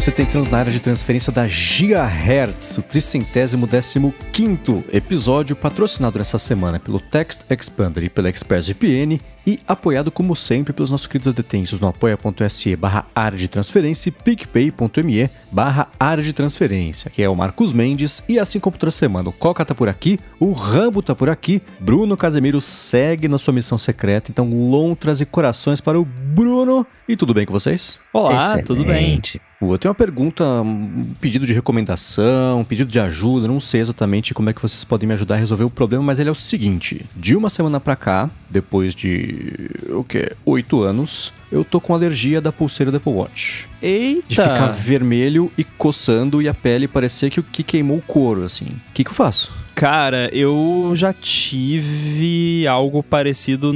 [0.00, 6.18] Você está entrando na área de transferência da Gigahertz, o tricentésimo décimo quinto episódio, patrocinado
[6.18, 11.34] nessa semana pelo Text Expander e pela ExpressVPN e apoiado, como sempre, pelos nossos queridos
[11.34, 17.28] detentos no apoia.se barra área de transferência e picpay.me barra área de transferência, que é
[17.28, 21.02] o Marcos Mendes, e assim como toda semana, o Coca tá por aqui, o Rambo
[21.02, 26.00] tá por aqui, Bruno Casemiro segue na sua missão secreta, então lontras e corações para
[26.00, 26.86] o Bruno.
[27.06, 28.00] E tudo bem com vocês?
[28.14, 28.66] Olá, Excelente.
[28.66, 29.20] tudo bem?
[29.60, 34.32] Eu tenho uma pergunta, um pedido de recomendação, um pedido de ajuda, não sei exatamente
[34.32, 36.34] como é que vocês podem me ajudar a resolver o problema, mas ele é o
[36.34, 40.32] seguinte: de uma semana pra cá, depois de o que?
[40.46, 43.68] Oito anos, eu tô com alergia da pulseira do Apple Watch.
[43.82, 44.24] Eita!
[44.28, 48.64] De ficar vermelho e coçando e a pele parecer que, que queimou o couro, assim.
[48.64, 49.52] O que, que eu faço?
[49.74, 53.72] Cara, eu já tive algo parecido.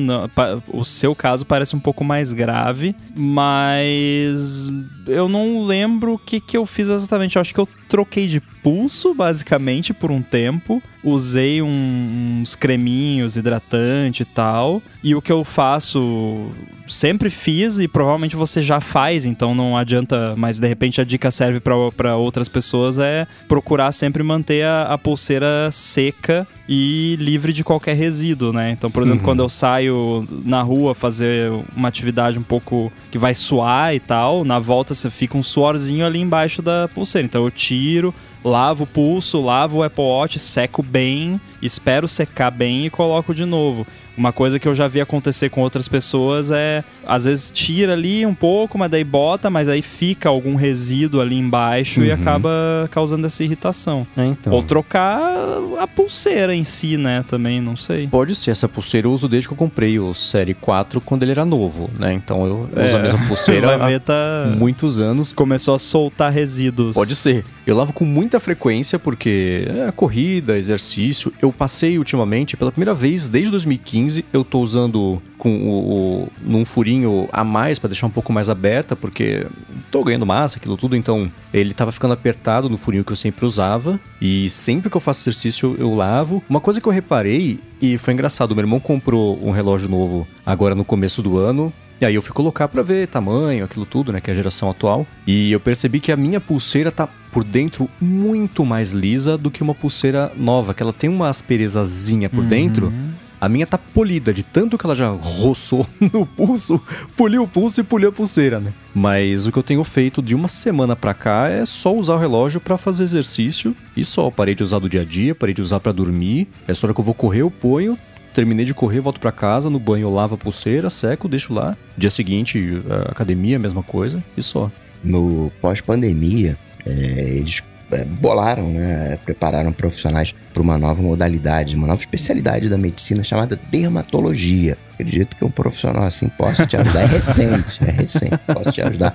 [0.69, 4.71] o seu caso parece um pouco mais grave, mas
[5.07, 7.37] eu não lembro o que, que eu fiz exatamente.
[7.37, 10.83] Eu acho que eu troquei de pulso, basicamente, por um tempo.
[11.03, 14.83] Usei um, uns creminhos, hidratante e tal.
[15.03, 16.51] E o que eu faço,
[16.89, 21.31] sempre fiz e provavelmente você já faz, então não adianta, mas de repente a dica
[21.31, 27.63] serve para outras pessoas, é procurar sempre manter a, a pulseira seca e livre de
[27.63, 28.71] qualquer resíduo, né?
[28.71, 29.25] Então, por exemplo, uhum.
[29.25, 34.45] quando eu saio na rua fazer uma atividade um pouco que vai suar e tal,
[34.45, 37.27] na volta você fica um suorzinho ali embaixo da pulseira.
[37.27, 42.85] Então eu tiro, lavo o pulso, lavo o Apple Watch, seco bem, espero secar bem
[42.87, 43.87] e coloco de novo.
[44.17, 48.25] Uma coisa que eu já vi acontecer com outras pessoas é, às vezes tira ali
[48.25, 52.07] um pouco, mas daí bota, mas aí fica algum resíduo ali embaixo uhum.
[52.07, 54.07] e acaba causando essa irritação.
[54.17, 54.53] É, então.
[54.53, 55.33] Ou trocar
[55.81, 58.07] a pulseira em si, né, também, não sei.
[58.07, 61.33] Pode ser, essa pulseira eu uso desde que eu comprei o Série 4 quando ele
[61.33, 62.13] era novo, né?
[62.13, 62.85] Então eu é.
[62.85, 64.55] uso a mesma pulseira há tá...
[64.57, 65.33] muitos anos.
[65.33, 66.95] Começou a soltar resíduos.
[66.95, 67.45] Pode ser.
[67.67, 71.33] Eu lavo com muita frequência porque é corrida, exercício.
[71.41, 76.65] Eu passei ultimamente, pela primeira vez desde 2015, eu tô usando com o, o num
[76.65, 79.47] furinho a mais para deixar um pouco mais aberta, porque
[79.91, 83.45] tô ganhando massa, aquilo tudo, então ele tava ficando apertado no furinho que eu sempre
[83.45, 84.01] usava.
[84.21, 86.43] E sempre que eu faço exercício eu lavo.
[86.49, 90.75] Uma coisa que eu reparei e foi engraçado, meu irmão comprou um relógio novo agora
[90.75, 91.73] no começo do ano.
[92.01, 94.69] E aí eu fui colocar para ver tamanho, aquilo tudo, né, que é a geração
[94.71, 95.07] atual.
[95.27, 99.63] E eu percebi que a minha pulseira tá por dentro muito mais lisa do que
[99.63, 102.49] uma pulseira nova, que ela tem uma asperezazinha por uhum.
[102.49, 102.93] dentro.
[103.41, 106.81] A minha tá polida, de tanto que ela já roçou no pulso,
[107.17, 108.73] poliu o pulso e poliu a pulseira, né?
[108.95, 112.19] Mas o que eu tenho feito de uma semana pra cá é só usar o
[112.19, 114.31] relógio para fazer exercício e só.
[114.31, 116.49] Parei de usar do dia a dia, parei de usar para dormir.
[116.67, 117.99] Essa hora que eu vou correr, eu ponho,
[118.35, 121.77] terminei de correr, volto para casa, no banho eu lavo a pulseira, seco, deixo lá.
[121.97, 124.71] Dia seguinte, academia, mesma coisa, e só.
[125.03, 126.91] No pós-pandemia, é,
[127.37, 127.63] eles
[127.93, 133.59] é, bolaram, né, prepararam profissionais para uma nova modalidade, uma nova especialidade da medicina chamada
[133.71, 134.77] dermatologia.
[134.95, 137.03] Acredito que um profissional assim possa te ajudar.
[137.03, 139.15] É recente, é recente, posso te ajudar.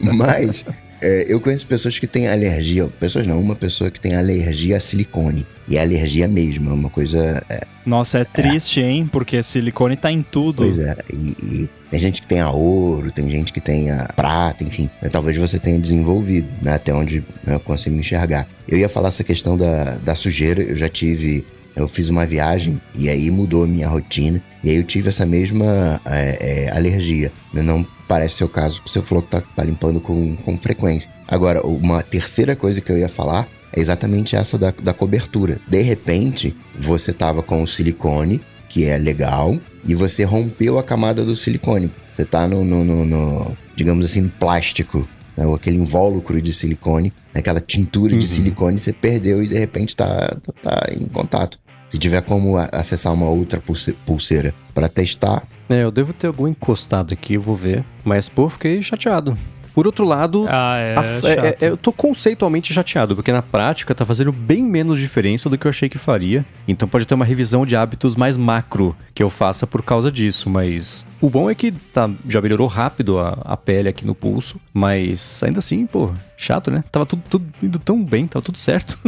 [0.00, 0.64] Mas
[1.02, 4.80] é, eu conheço pessoas que têm alergia, pessoas não, uma pessoa que tem alergia a
[4.80, 5.46] silicone.
[5.68, 7.42] E é alergia mesmo, é uma coisa.
[7.48, 8.90] É, Nossa, é triste, é.
[8.90, 9.08] hein?
[9.10, 10.64] Porque silicone tá em tudo.
[10.64, 14.08] Pois é, e, e, tem gente que tem a ouro, tem gente que tem a
[14.14, 14.90] prata, enfim.
[15.02, 16.74] Né, talvez você tenha desenvolvido, né?
[16.74, 18.48] Até onde né, eu consigo enxergar.
[18.68, 21.44] Eu ia falar essa questão da, da sujeira, eu já tive
[21.76, 24.42] eu fiz uma viagem e aí mudou a minha rotina.
[24.62, 27.32] E aí eu tive essa mesma é, é, alergia.
[27.54, 31.08] Não parece ser o caso que você falou que tá, tá limpando com, com frequência.
[31.28, 35.60] Agora, uma terceira coisa que eu ia falar é exatamente essa da, da cobertura.
[35.68, 41.24] De repente, você tava com o silicone, que é legal, e você rompeu a camada
[41.24, 41.92] do silicone.
[42.10, 45.44] Você tá no, no, no, no digamos assim, no plástico, né?
[45.54, 48.18] aquele invólucro de silicone, aquela tintura uhum.
[48.18, 51.60] de silicone, você perdeu e de repente tá, tá, tá em contato.
[51.90, 53.62] Se tiver como acessar uma outra
[54.06, 55.42] pulseira para testar.
[55.68, 57.84] É, eu devo ter algum encostado aqui, eu vou ver.
[58.04, 59.36] Mas, pô, fiquei chateado.
[59.74, 63.94] Por outro lado, ah, é, a, é, é, eu tô conceitualmente chateado, porque na prática
[63.94, 66.44] tá fazendo bem menos diferença do que eu achei que faria.
[66.66, 70.50] Então pode ter uma revisão de hábitos mais macro que eu faça por causa disso,
[70.50, 74.60] mas o bom é que tá, já melhorou rápido a, a pele aqui no pulso,
[74.74, 76.10] mas ainda assim, pô,
[76.40, 76.82] chato, né?
[76.90, 78.98] Tava tudo, tudo indo tão bem, tava tudo certo.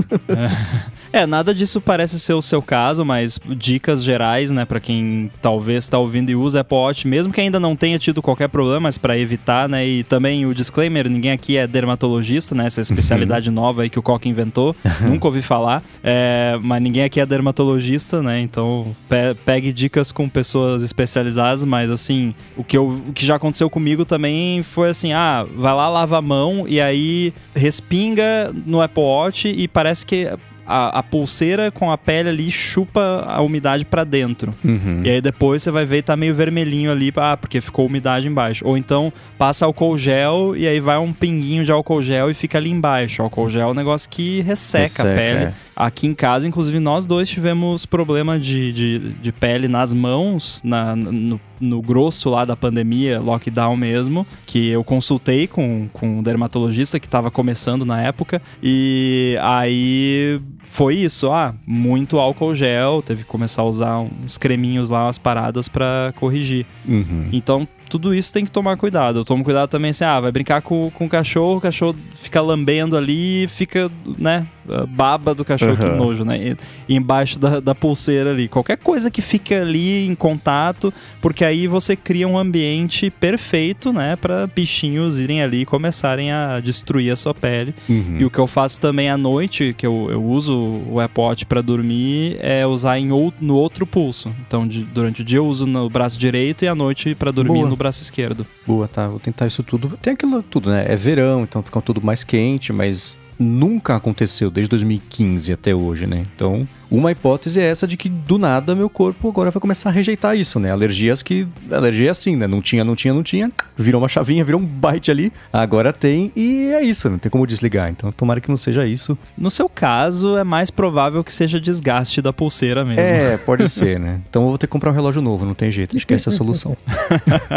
[1.10, 5.88] é, nada disso parece ser o seu caso, mas dicas gerais, né, para quem talvez
[5.88, 8.98] tá ouvindo e usa Apple Watch, mesmo que ainda não tenha tido qualquer problema, mas
[8.98, 13.48] para evitar, né, e também o disclaimer, ninguém aqui é dermatologista, né, essa é especialidade
[13.48, 13.54] uhum.
[13.54, 18.22] nova aí que o Coca inventou, nunca ouvi falar, é, mas ninguém aqui é dermatologista,
[18.22, 23.24] né, então pe pegue dicas com pessoas especializadas, mas assim, o que, eu, o que
[23.24, 27.21] já aconteceu comigo também foi assim, ah, vai lá, lava a mão e aí
[27.54, 30.28] respinga no Apple Watch e parece que
[30.66, 34.54] a, a, pulseira com a pele ali chupa a umidade para dentro.
[34.64, 35.02] Uhum.
[35.04, 38.26] E aí depois você vai ver e tá meio vermelhinho ali, ah, porque ficou umidade
[38.26, 38.66] embaixo.
[38.66, 42.58] Ou então passa álcool gel e aí vai um pinguinho de álcool gel e fica
[42.58, 43.22] ali embaixo.
[43.22, 45.44] O álcool gel é um negócio que resseca, resseca a pele.
[45.44, 45.54] É.
[45.74, 50.94] Aqui em casa, inclusive, nós dois tivemos problema de, de, de pele nas mãos, na,
[50.94, 57.00] no, no, grosso lá da pandemia, lockdown mesmo, que eu consultei com, com um dermatologista
[57.00, 58.42] que estava começando na época.
[58.62, 60.40] E aí
[60.72, 65.18] foi isso, ah, muito álcool gel, teve que começar a usar uns creminhos lá, umas
[65.18, 66.64] paradas para corrigir.
[66.88, 67.28] Uhum.
[67.32, 69.18] Então, tudo isso tem que tomar cuidado.
[69.18, 72.40] Eu tomo cuidado também assim, ah, vai brincar com, com o cachorro, o cachorro fica
[72.40, 74.46] lambendo ali, fica, né,
[74.88, 75.90] baba do cachorro, uhum.
[75.90, 76.56] que nojo, né?
[76.88, 78.48] E, embaixo da, da pulseira ali.
[78.48, 84.16] Qualquer coisa que fique ali em contato, porque aí você cria um ambiente perfeito, né,
[84.16, 87.74] para bichinhos irem ali e começarem a destruir a sua pele.
[87.88, 88.16] Uhum.
[88.20, 91.60] E o que eu faço também à noite, que eu, eu uso o Watch para
[91.60, 94.32] dormir, é usar em ou, no outro pulso.
[94.46, 97.58] Então, de, durante o dia eu uso no braço direito e à noite para dormir
[97.58, 97.68] Boa.
[97.68, 98.46] no braço esquerdo.
[98.66, 99.08] Boa, tá.
[99.08, 99.98] Vou tentar isso tudo.
[100.00, 100.84] Tem aquilo tudo, né?
[100.88, 106.26] É verão, então fica tudo mais quente, mas nunca aconteceu desde 2015 até hoje, né?
[106.34, 109.92] Então, uma hipótese é essa de que do nada meu corpo agora vai começar a
[109.92, 110.70] rejeitar isso, né?
[110.70, 111.48] Alergias que.
[111.70, 112.46] Alergia é assim, né?
[112.46, 113.50] Não tinha, não tinha, não tinha.
[113.76, 115.32] Virou uma chavinha, virou um byte ali.
[115.50, 117.88] Agora tem e é isso, não tem como desligar.
[117.88, 119.16] Então tomara que não seja isso.
[119.38, 123.02] No seu caso, é mais provável que seja desgaste da pulseira mesmo.
[123.02, 124.20] É, pode ser, né?
[124.28, 125.96] Então eu vou ter que comprar um relógio novo, não tem jeito.
[125.96, 126.76] Acho que essa é a solução.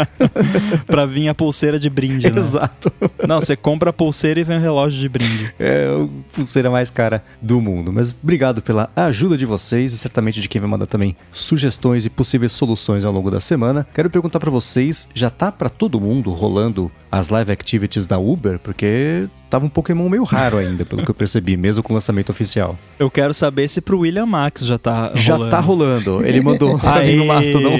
[0.86, 2.40] pra vir a pulseira de brinde, né?
[2.40, 2.90] Exato.
[3.28, 5.54] Não, você compra a pulseira e vem o relógio de brinde.
[5.58, 7.92] É a pulseira mais cara do mundo.
[7.92, 12.06] Mas obrigado pela ajuda ajuda de vocês e certamente de quem vai mandar também sugestões
[12.06, 13.86] e possíveis soluções ao longo da semana.
[13.92, 18.58] Quero perguntar para vocês, já tá para todo mundo rolando as live activities da Uber?
[18.60, 22.30] Porque tava um Pokémon meio raro ainda, pelo que eu percebi, mesmo com o lançamento
[22.30, 22.78] oficial.
[22.98, 25.20] Eu quero saber se pro William Max já tá rolando.
[25.20, 26.26] Já tá rolando.
[26.26, 27.76] Ele mandou pra mim no Mastodon.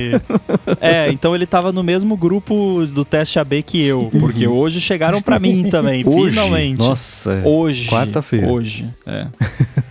[0.80, 5.20] é, então ele tava no mesmo grupo do teste AB que eu, porque hoje chegaram
[5.20, 6.30] para mim também, hoje?
[6.30, 6.78] finalmente.
[6.78, 7.42] Nossa.
[7.44, 7.88] Hoje.
[7.88, 8.48] Quarta-feira.
[8.50, 9.26] Hoje, é.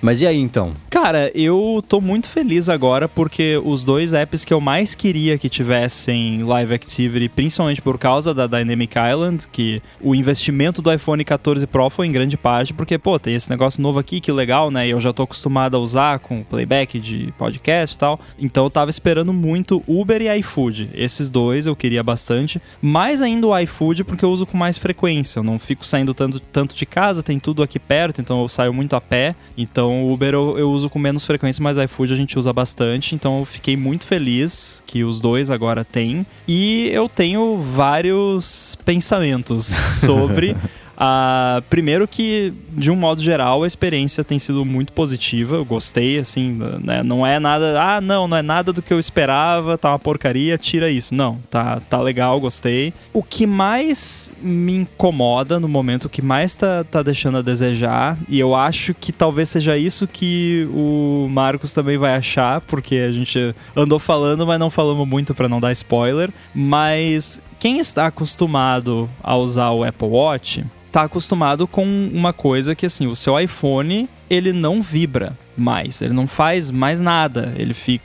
[0.00, 0.70] Mas e aí então?
[0.90, 5.48] Cara, eu tô muito feliz agora porque os dois apps que eu mais queria que
[5.48, 11.66] tivessem Live Activity, principalmente por causa da Dynamic Island, que o investimento do iPhone 14
[11.66, 14.86] Pro foi em grande parte porque, pô, tem esse negócio novo aqui, que legal, né?
[14.86, 18.20] E eu já tô acostumado a usar com playback de podcast e tal.
[18.38, 20.90] Então eu tava esperando muito Uber e iFood.
[20.94, 22.60] Esses dois eu queria bastante.
[22.80, 25.38] Mais ainda o iFood porque eu uso com mais frequência.
[25.38, 28.72] Eu não fico saindo tanto, tanto de casa, tem tudo aqui perto, então eu saio
[28.72, 29.34] muito a pé.
[29.56, 33.14] Então o Uber eu, eu uso com menos frequência, mas iFood a gente usa bastante.
[33.14, 36.26] Então eu fiquei muito feliz que os dois agora têm.
[36.48, 40.56] E eu tenho vários pensamentos sobre
[40.96, 45.56] Uh, primeiro que, de um modo geral, a experiência tem sido muito positiva.
[45.56, 47.02] Eu gostei, assim, né?
[47.02, 47.80] Não é nada.
[47.80, 51.14] Ah, não, não é nada do que eu esperava, tá uma porcaria, tira isso.
[51.14, 52.94] Não, tá, tá legal, gostei.
[53.12, 58.18] O que mais me incomoda no momento, o que mais tá, tá deixando a desejar,
[58.28, 63.12] e eu acho que talvez seja isso que o Marcos também vai achar, porque a
[63.12, 66.30] gente andou falando, mas não falamos muito para não dar spoiler.
[66.54, 70.64] Mas quem está acostumado a usar o Apple Watch
[70.96, 76.14] tá acostumado com uma coisa que assim, o seu iPhone, ele não vibra mais, ele
[76.14, 77.52] não faz mais nada.
[77.58, 78.02] Ele fica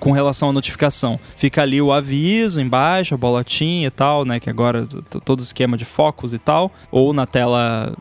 [0.00, 1.20] com relação à notificação.
[1.36, 4.88] Fica ali o aviso embaixo, a bolotinha e tal, né, que agora
[5.24, 7.96] todo esquema de focos e tal, ou na tela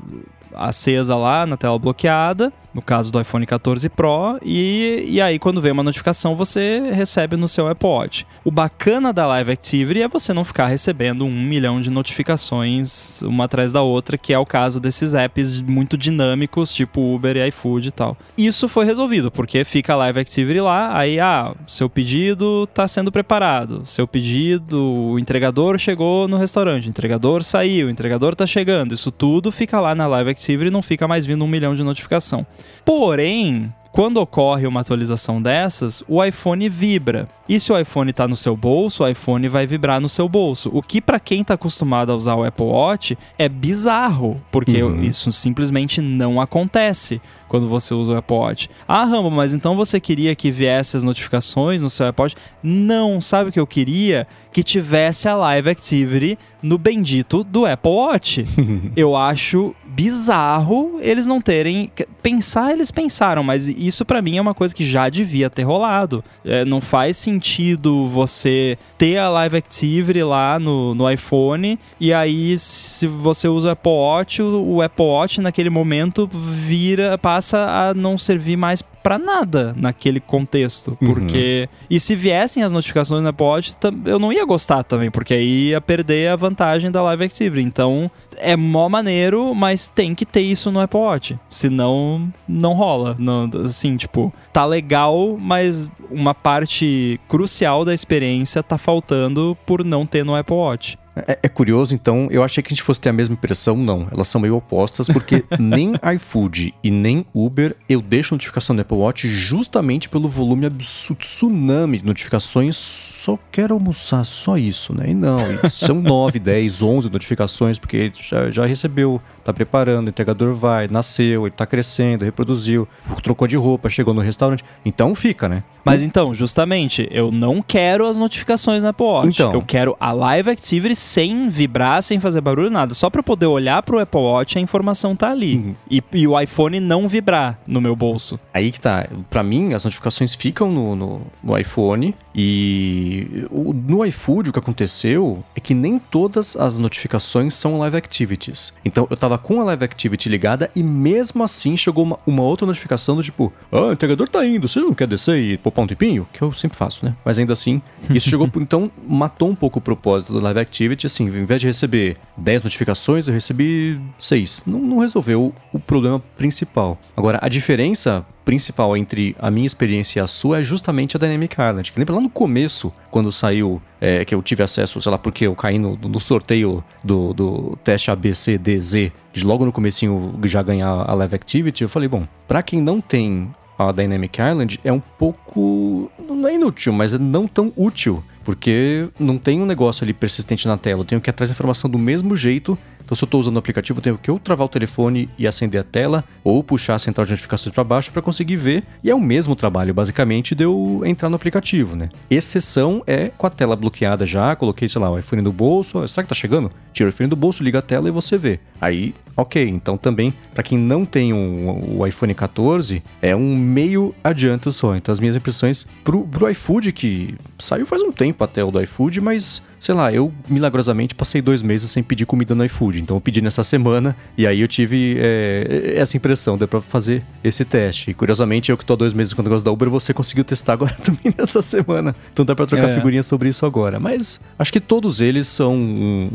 [0.56, 5.62] acesa lá, na tela bloqueada, no caso do iPhone 14 Pro, e, e aí quando
[5.62, 8.26] vem uma notificação você recebe no seu Apple Watch.
[8.44, 13.46] O bacana da Live Activity é você não ficar recebendo um milhão de notificações uma
[13.46, 17.90] atrás da outra, que é o caso desses apps muito dinâmicos, tipo Uber e iFood
[17.90, 18.18] e tal.
[18.38, 23.12] Isso foi resolvido, porque fica a Live Activity lá, aí, ah, seu pedido está sendo
[23.12, 28.94] preparado, seu pedido, o entregador chegou no restaurante, o entregador saiu, o entregador está chegando,
[28.94, 31.84] isso tudo fica lá na Live Activity e não fica mais vindo um milhão de
[31.84, 32.46] notificação.
[32.86, 37.28] Porém, quando ocorre uma atualização dessas, o iPhone vibra.
[37.48, 40.70] E se o iPhone está no seu bolso, o iPhone vai vibrar no seu bolso.
[40.72, 45.04] O que para quem está acostumado a usar o Apple Watch é bizarro, porque uhum.
[45.04, 48.70] isso simplesmente não acontece quando você usa o Apple Watch.
[48.88, 52.36] Ah, Rambo, mas então você queria que viesse as notificações no seu Apple Watch?
[52.64, 54.26] Não, sabe o que eu queria?
[54.54, 58.46] Que tivesse a Live Activity no bendito do Apple Watch.
[58.96, 61.92] eu acho bizarro eles não terem.
[62.22, 66.24] Pensar, eles pensaram, mas isso para mim é uma coisa que já devia ter rolado.
[66.46, 72.58] É, não faz sentido você ter a Live Activity lá no, no iPhone e aí,
[72.58, 78.18] se você usa o Apple Watch, o, Apple Watch naquele momento vira, passa a não
[78.18, 80.98] servir mais para nada naquele contexto.
[81.02, 81.14] Uhum.
[81.14, 81.70] Porque.
[81.70, 81.86] Uhum.
[81.90, 83.74] E se viessem as notificações na Pod,
[84.06, 87.66] eu não ia gostar também, porque aí ia perder a vantagem da Live Activity.
[87.66, 91.40] Então, é mó maneiro, mas tem que ter isso no Apple Watch.
[91.50, 93.16] Senão, não rola.
[93.18, 100.06] Não, assim, tipo, tá legal, mas uma parte crucial da experiência tá faltando por não
[100.06, 101.01] ter no Apple Watch.
[101.16, 103.76] É, é, curioso, então, eu achei que a gente fosse ter a mesma impressão.
[103.76, 108.82] Não, elas são meio opostas, porque nem iFood e nem Uber eu deixo notificação do
[108.82, 112.78] Apple Watch justamente pelo volume absurdo, tsunami de notificações.
[112.78, 115.10] Só quero almoçar, só isso, né?
[115.10, 115.38] E não,
[115.70, 121.46] são 9, 10, 11 notificações, porque já, já recebeu, tá preparando, o entregador vai, nasceu,
[121.46, 122.88] ele tá crescendo, reproduziu,
[123.22, 124.64] trocou de roupa, chegou no restaurante.
[124.86, 125.64] Então fica, né?
[125.84, 129.28] Mas então, justamente, eu não quero as notificações na Apple Watch.
[129.30, 129.54] Então.
[129.54, 132.94] Eu quero a Live Activity sem vibrar, sem fazer barulho, nada.
[132.94, 135.58] Só para poder olhar pro Apple Watch a informação tá ali.
[135.58, 135.76] Uhum.
[135.90, 138.40] E, e, o iPhone não vibrar no meu bolso.
[138.54, 139.08] Aí que tá.
[139.30, 144.60] Para mim, as notificações ficam no, no, no iPhone e o, no iFood o que
[144.60, 148.74] aconteceu é que nem todas as notificações são Live Activities.
[148.84, 152.66] Então eu tava com a Live Activity ligada e mesmo assim chegou uma, uma outra
[152.66, 155.88] notificação do tipo, ah, o entregador tá indo, você não quer descer e poupar um
[155.88, 156.28] tempinho?
[156.32, 157.16] Que eu sempre faço, né?
[157.24, 161.28] Mas ainda assim, isso chegou, então matou um pouco o propósito do Live Activity assim,
[161.28, 164.64] ao invés de receber 10 notificações, eu recebi 6.
[164.66, 167.00] Não, não resolveu o problema principal.
[167.16, 171.54] Agora, a diferença principal entre a minha experiência e a sua é justamente a Dynamic
[171.54, 171.92] Island.
[171.92, 175.48] Que lembra lá no começo, quando saiu, é, que eu tive acesso, sei lá, porque
[175.48, 180.90] eu caí no, no sorteio do, do teste ABCDZ, de logo no comecinho já ganhar
[180.90, 185.00] a Live Activity, eu falei, bom, para quem não tem a Dynamic Island, é um
[185.00, 190.14] pouco, não é inútil, mas é não tão útil porque não tem um negócio ali
[190.14, 191.02] persistente na tela.
[191.02, 192.78] Eu tenho que atrás da informação do mesmo jeito
[193.12, 195.46] então, se eu estou usando o aplicativo, eu tenho que ou travar o telefone e
[195.46, 198.86] acender a tela, ou puxar a central de notificações para baixo para conseguir ver.
[199.04, 202.08] E é o mesmo trabalho, basicamente, de eu entrar no aplicativo, né?
[202.30, 206.08] Exceção é com a tela bloqueada já, coloquei, sei lá, o iPhone no bolso.
[206.08, 206.72] Será que tá chegando?
[206.94, 208.62] Tira o iPhone do bolso, liga a tela e você vê.
[208.80, 209.62] Aí, ok.
[209.68, 214.96] Então, também, para quem não tem um, o iPhone 14, é um meio adianto só.
[214.96, 218.82] Então, as minhas impressões pro, pro iFood, que saiu faz um tempo até o do
[218.82, 223.02] iFood, mas sei lá, eu milagrosamente passei dois meses sem pedir comida no iFood.
[223.02, 227.24] Então eu pedi nessa semana e aí eu tive é, essa impressão, deu pra fazer
[227.44, 228.12] esse teste.
[228.12, 230.44] E curiosamente, eu que tô há dois meses com o negócio da Uber, você conseguiu
[230.44, 232.16] testar agora também nessa semana.
[232.32, 232.94] Então dá pra trocar é.
[232.94, 234.00] figurinha sobre isso agora.
[234.00, 236.30] Mas acho que todos eles são um,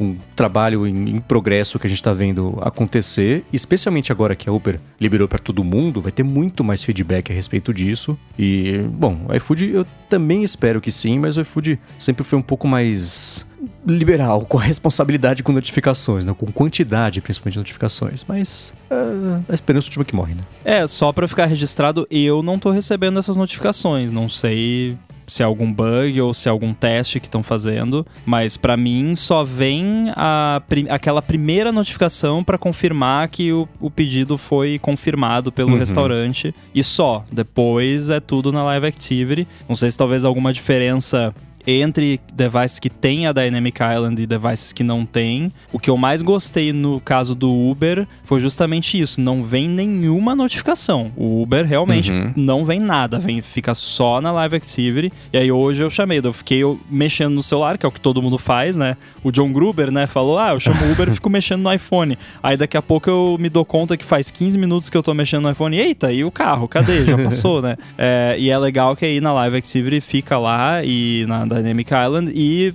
[0.00, 4.48] um, um trabalho em, em, progresso que a gente tá vendo acontecer, especialmente agora que
[4.48, 8.16] a Uber liberou para todo mundo, vai ter muito mais feedback a respeito disso.
[8.38, 12.42] E, bom, o iFood eu também espero que sim, mas o iFood sempre foi um
[12.42, 13.46] pouco mais
[13.86, 16.34] liberal, com a responsabilidade com notificações, né?
[16.38, 18.24] com quantidade principalmente de notificações.
[18.28, 20.42] Mas uh, a esperança última que morre, né?
[20.64, 24.12] É, só para ficar registrado, eu não tô recebendo essas notificações.
[24.12, 24.98] Não sei
[25.28, 29.14] se é algum bug ou se é algum teste que estão fazendo, mas para mim
[29.14, 35.72] só vem a, aquela primeira notificação para confirmar que o, o, pedido foi confirmado pelo
[35.72, 35.78] uhum.
[35.78, 37.24] restaurante e só.
[37.30, 39.46] Depois é tudo na Live Activity.
[39.68, 41.34] Não sei se talvez alguma diferença
[41.68, 45.52] entre devices que têm a Dynamic Island e devices que não têm.
[45.70, 50.34] O que eu mais gostei no caso do Uber foi justamente isso, não vem nenhuma
[50.34, 51.12] notificação.
[51.14, 52.32] O Uber realmente uhum.
[52.34, 55.12] não vem nada, vem fica só na Live Activity.
[55.30, 58.22] E aí hoje eu chamei, eu fiquei mexendo no celular, que é o que todo
[58.22, 58.96] mundo faz, né?
[59.22, 62.16] O John Gruber, né, falou: "Ah, eu chamo o Uber e fico mexendo no iPhone".
[62.42, 65.12] Aí daqui a pouco eu me dou conta que faz 15 minutos que eu tô
[65.12, 65.76] mexendo no iPhone.
[65.76, 66.66] Eita, e o carro?
[66.66, 67.04] Cadê?
[67.04, 67.76] Já passou, né?
[68.00, 72.32] É, e é legal que aí na Live Activity fica lá e na Dynamic Island
[72.34, 72.74] e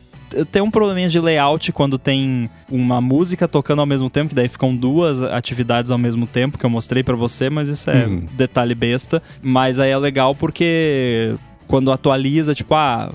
[0.51, 4.47] tem um probleminha de layout quando tem uma música tocando ao mesmo tempo, que daí
[4.47, 8.25] ficam duas atividades ao mesmo tempo, que eu mostrei para você, mas isso é uhum.
[8.31, 9.21] detalhe besta.
[9.41, 11.35] Mas aí é legal porque
[11.67, 13.11] quando atualiza, tipo, ah,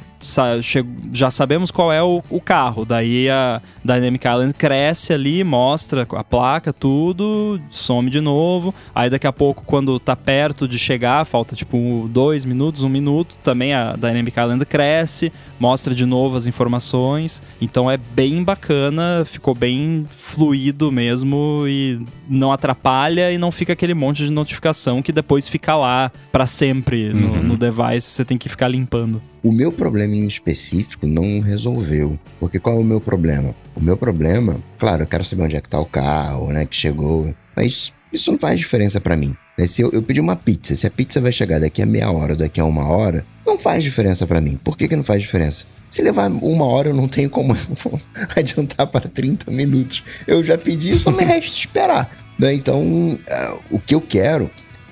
[1.13, 2.85] já sabemos qual é o, o, carro.
[2.85, 8.75] Daí a Dynamic Island cresce ali, mostra a placa, tudo, some de novo.
[8.95, 13.37] Aí daqui a pouco, quando tá perto de chegar, falta tipo dois minutos, um minuto,
[13.43, 17.43] também a Dynamic Island cresce, mostra de novo as informações.
[17.61, 23.95] Então é bem bacana, ficou bem fluido mesmo e não atrapalha e não fica aquele
[23.95, 27.43] monte de notificação que depois fica lá para sempre no, uhum.
[27.43, 29.23] no device, você tem que ficar limpando.
[29.49, 32.21] O meu problema em específico não resolveu.
[32.39, 33.55] Porque qual é o meu problema?
[33.75, 36.77] O meu problema, claro, eu quero saber onde é que tá o carro, né, que
[36.77, 39.35] chegou, mas isso não faz diferença para mim.
[39.59, 42.11] Né, se eu, eu pedir uma pizza, se a pizza vai chegar daqui a meia
[42.11, 44.61] hora daqui a uma hora, não faz diferença para mim.
[44.63, 45.65] Por que, que não faz diferença?
[45.91, 47.57] Se levar uma hora, eu não tenho como
[48.37, 50.05] adiantar para 30 minutos.
[50.27, 52.35] Eu já pedi, só me resta esperar.
[52.39, 52.53] Né?
[52.53, 54.51] Então, uh, o que eu quero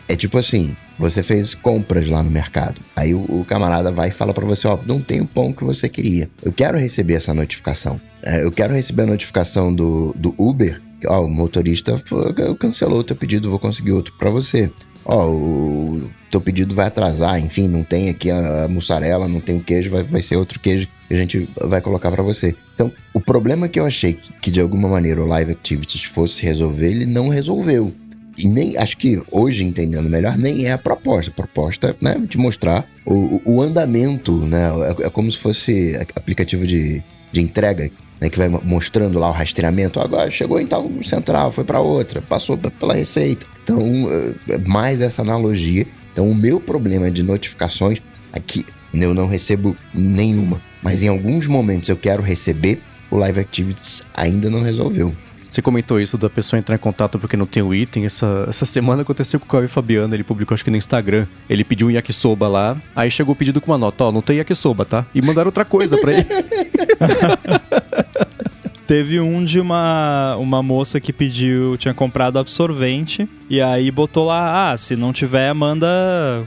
[0.09, 2.81] é tipo assim: você fez compras lá no mercado.
[2.95, 5.65] Aí o, o camarada vai e fala para você: Ó, não tem o pão que
[5.65, 6.29] você queria.
[6.43, 8.01] Eu quero receber essa notificação.
[8.23, 10.81] É, eu quero receber a notificação do, do Uber.
[11.07, 12.03] Ó, o motorista
[12.59, 14.71] cancelou o teu pedido, vou conseguir outro para você.
[15.05, 19.63] Ó, o teu pedido vai atrasar, enfim, não tem aqui a mussarela, não tem o
[19.63, 22.57] queijo, vai, vai ser outro queijo que a gente vai colocar para você.
[22.75, 26.43] Então, o problema que eu achei que, que de alguma maneira o Live Activities fosse
[26.43, 27.95] resolver, ele não resolveu.
[28.39, 31.31] E nem, acho que hoje, entendendo melhor, nem é a proposta.
[31.31, 34.71] A proposta né, de mostrar o, o andamento, né?
[35.01, 37.03] É, é, como se fosse aplicativo de,
[37.33, 37.91] de entrega,
[38.21, 40.01] né, que vai mostrando lá o rastreamento.
[40.01, 43.47] Agora chegou em tal central, foi para outra, passou pela receita.
[43.63, 43.81] Então,
[44.49, 45.87] é, é mais essa analogia.
[46.13, 48.01] Então, o meu problema de notificações
[48.33, 50.61] aqui, eu não recebo nenhuma.
[50.83, 55.13] Mas em alguns momentos eu quero receber, o Live Activities ainda não resolveu.
[55.49, 58.05] Você comentou isso da pessoa entrar em contato porque não tem o item.
[58.05, 61.27] Essa, essa semana aconteceu com o Cauê Fabiano, ele publicou acho que no Instagram.
[61.49, 64.39] Ele pediu um yakisoba lá, aí chegou o pedido com uma nota, ó, não tem
[64.39, 65.07] yakisoba, tá?
[65.15, 66.27] E mandaram outra coisa pra ele.
[68.87, 74.73] Teve um de uma, uma moça que pediu, tinha comprado absorvente, e aí botou lá,
[74.73, 75.87] ah, se não tiver, manda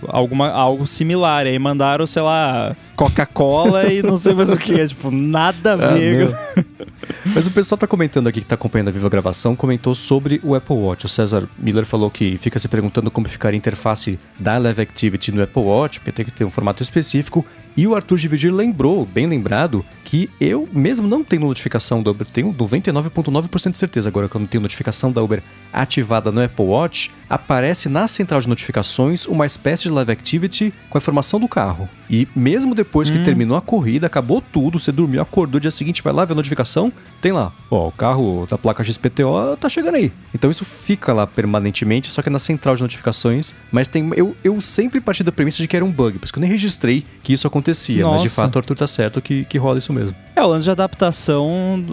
[0.07, 1.45] alguma, algo similar.
[1.45, 4.87] E aí mandaram, sei lá, Coca-Cola e não sei mais o que.
[4.87, 6.29] Tipo, nada a ah, ver.
[6.33, 6.63] Ah,
[7.33, 10.55] Mas o pessoal tá comentando aqui que tá acompanhando a Viva Gravação, comentou sobre o
[10.55, 11.05] Apple Watch.
[11.05, 15.31] O César Miller falou que fica se perguntando como ficar a interface da Live Activity
[15.31, 17.45] no Apple Watch, porque tem que ter um formato específico.
[17.75, 22.11] E o Arthur de Vigir lembrou, bem lembrado, que eu mesmo não tenho notificação da
[22.11, 25.41] Uber, tenho 99,9% de certeza agora que eu não tenho notificação da Uber
[25.71, 26.88] ativada no Apple Watch,
[27.29, 31.87] aparece na central de notificações uma espécie de Live Activity com a informação do carro.
[32.09, 33.23] E mesmo depois que hum.
[33.23, 36.91] terminou a corrida, acabou tudo, você dormiu, acordou, dia seguinte vai lá ver a notificação,
[37.21, 40.11] tem lá, ó, o carro da placa XPTO tá chegando aí.
[40.33, 44.59] Então isso fica lá permanentemente, só que na central de notificações, mas tem eu, eu
[44.59, 47.45] sempre parti da premissa de que era um bug, porque eu nem registrei que isso
[47.45, 48.15] acontecia, Nossa.
[48.15, 50.15] mas de fato o Arthur tá certo que, que rola isso mesmo.
[50.35, 51.85] É, o lance de adaptação,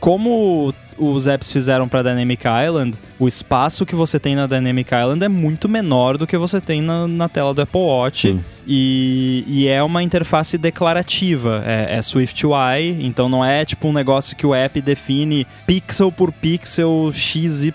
[0.00, 5.24] como os apps fizeram para Dynamic Island, o espaço que você tem na Dynamic Island
[5.24, 8.38] é muito menor do que você tem na, na tela do Apple Watch.
[8.66, 13.92] E, e, é uma interface declarativa, é, é Swift UI, então não é tipo um
[13.92, 17.72] negócio que o app define pixel por pixel, XY.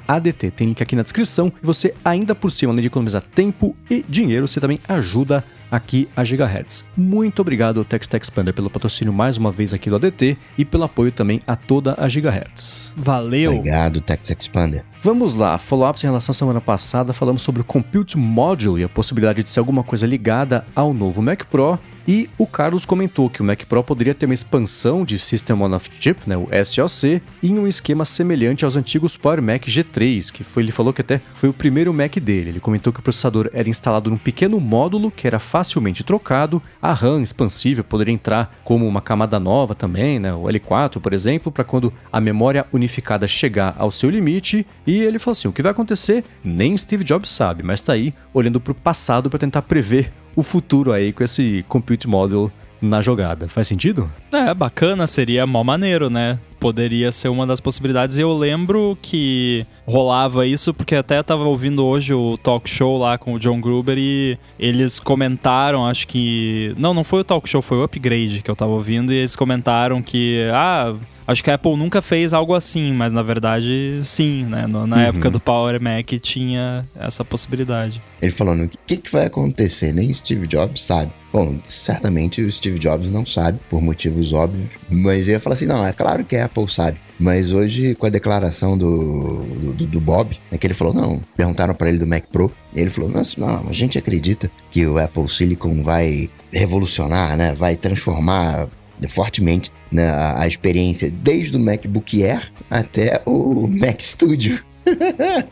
[0.07, 0.51] ADT.
[0.51, 1.51] Tem link aqui na descrição.
[1.61, 6.07] E você, ainda por cima, além de economizar tempo e dinheiro, você também ajuda aqui
[6.15, 6.85] a Gigahertz.
[6.95, 11.11] Muito obrigado, Text Expander, pelo patrocínio mais uma vez aqui do ADT e pelo apoio
[11.11, 12.93] também a toda a Gigahertz.
[12.95, 13.57] Valeu!
[13.57, 14.83] Obrigado, Text Expander.
[15.01, 18.89] Vamos lá, follow-ups em relação à semana passada, falamos sobre o Compute Module e a
[18.89, 23.41] possibilidade de ser alguma coisa ligada ao novo Mac Pro e o Carlos comentou que
[23.41, 27.21] o Mac Pro poderia ter uma expansão de System on a Chip, né, o SoC,
[27.41, 31.19] em um esquema semelhante aos antigos Power Mac G3, que foi, ele falou que até
[31.33, 32.49] foi o primeiro Mac dele.
[32.49, 36.93] Ele comentou que o processador era instalado num pequeno módulo que era facilmente trocado, a
[36.93, 41.63] RAM expansível poderia entrar como uma camada nova também, né, o L4, por exemplo, para
[41.63, 44.65] quando a memória unificada chegar ao seu limite.
[44.85, 48.13] E ele falou assim: o que vai acontecer, nem Steve Jobs sabe, mas está aí
[48.33, 53.01] olhando para o passado para tentar prever o futuro aí com esse compute model na
[53.01, 53.47] jogada.
[53.47, 54.09] Faz sentido?
[54.31, 56.37] É, bacana, seria mó maneiro, né?
[56.65, 58.17] Poderia ser uma das possibilidades.
[58.17, 63.35] Eu lembro que rolava isso, porque até tava ouvindo hoje o talk show lá com
[63.35, 66.73] o John Gruber e eles comentaram, acho que.
[66.75, 69.35] Não, não foi o talk show, foi o upgrade que eu tava ouvindo, e eles
[69.35, 70.95] comentaram que, ah,
[71.27, 74.67] Acho que a Apple nunca fez algo assim, mas na verdade, sim, né?
[74.67, 75.01] No, na uhum.
[75.01, 77.99] época do Power Mac tinha essa possibilidade.
[78.21, 79.91] Ele falando, o que, que vai acontecer?
[79.91, 81.11] Nem Steve Jobs sabe.
[81.33, 85.85] Bom, certamente o Steve Jobs não sabe, por motivos óbvios, mas ele fala assim: não,
[85.85, 86.97] é claro que a Apple sabe.
[87.19, 91.73] Mas hoje, com a declaração do, do, do Bob, é que ele falou: não, perguntaram
[91.73, 95.83] para ele do Mac Pro, ele falou: não, a gente acredita que o Apple Silicon
[95.83, 97.53] vai revolucionar, né?
[97.53, 98.69] Vai transformar
[99.09, 104.63] fortemente né, a, a experiência desde o MacBook Air até o Mac Studio.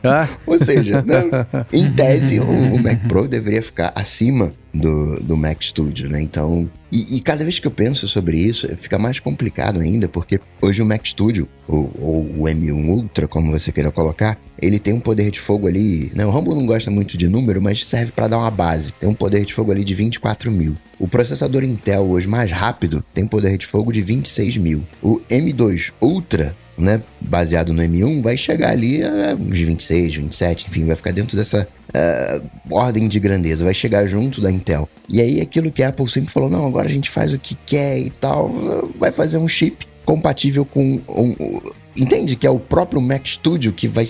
[0.03, 0.27] Ah.
[0.45, 1.23] Ou seja, né,
[1.71, 6.21] em tese, o, o, Mac Pro deveria ficar acima do, do Mac Studio, né?
[6.21, 10.39] Então, e, e, cada vez que eu penso sobre isso, fica mais complicado ainda, porque
[10.61, 14.93] hoje o Mac Studio, ou, ou o M1 Ultra, como você queira colocar, ele tem
[14.93, 16.11] um poder de fogo ali.
[16.13, 16.25] Né?
[16.25, 18.91] O Rambo não gosta muito de número, mas serve para dar uma base.
[18.93, 20.75] Tem um poder de fogo ali de 24 mil.
[20.99, 24.83] O processador Intel hoje mais rápido tem um poder de fogo de 26 mil.
[25.01, 30.85] O M2 Ultra né, baseado no M1, vai chegar ali a uns 26, 27, enfim,
[30.85, 34.87] vai ficar dentro dessa uh, ordem de grandeza, vai chegar junto da Intel.
[35.09, 37.55] E aí aquilo que a Apple sempre falou, não, agora a gente faz o que
[37.65, 38.51] quer e tal,
[38.97, 43.87] vai fazer um chip compatível com um, entende que é o próprio Mac Studio que
[43.87, 44.07] vai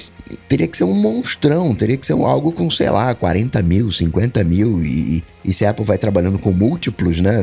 [0.48, 4.43] teria que ser um monstrão, teria que ser algo com, sei lá, 40 mil, 50
[4.43, 7.34] mil e, e se a Apple vai trabalhando com múltiplos, né,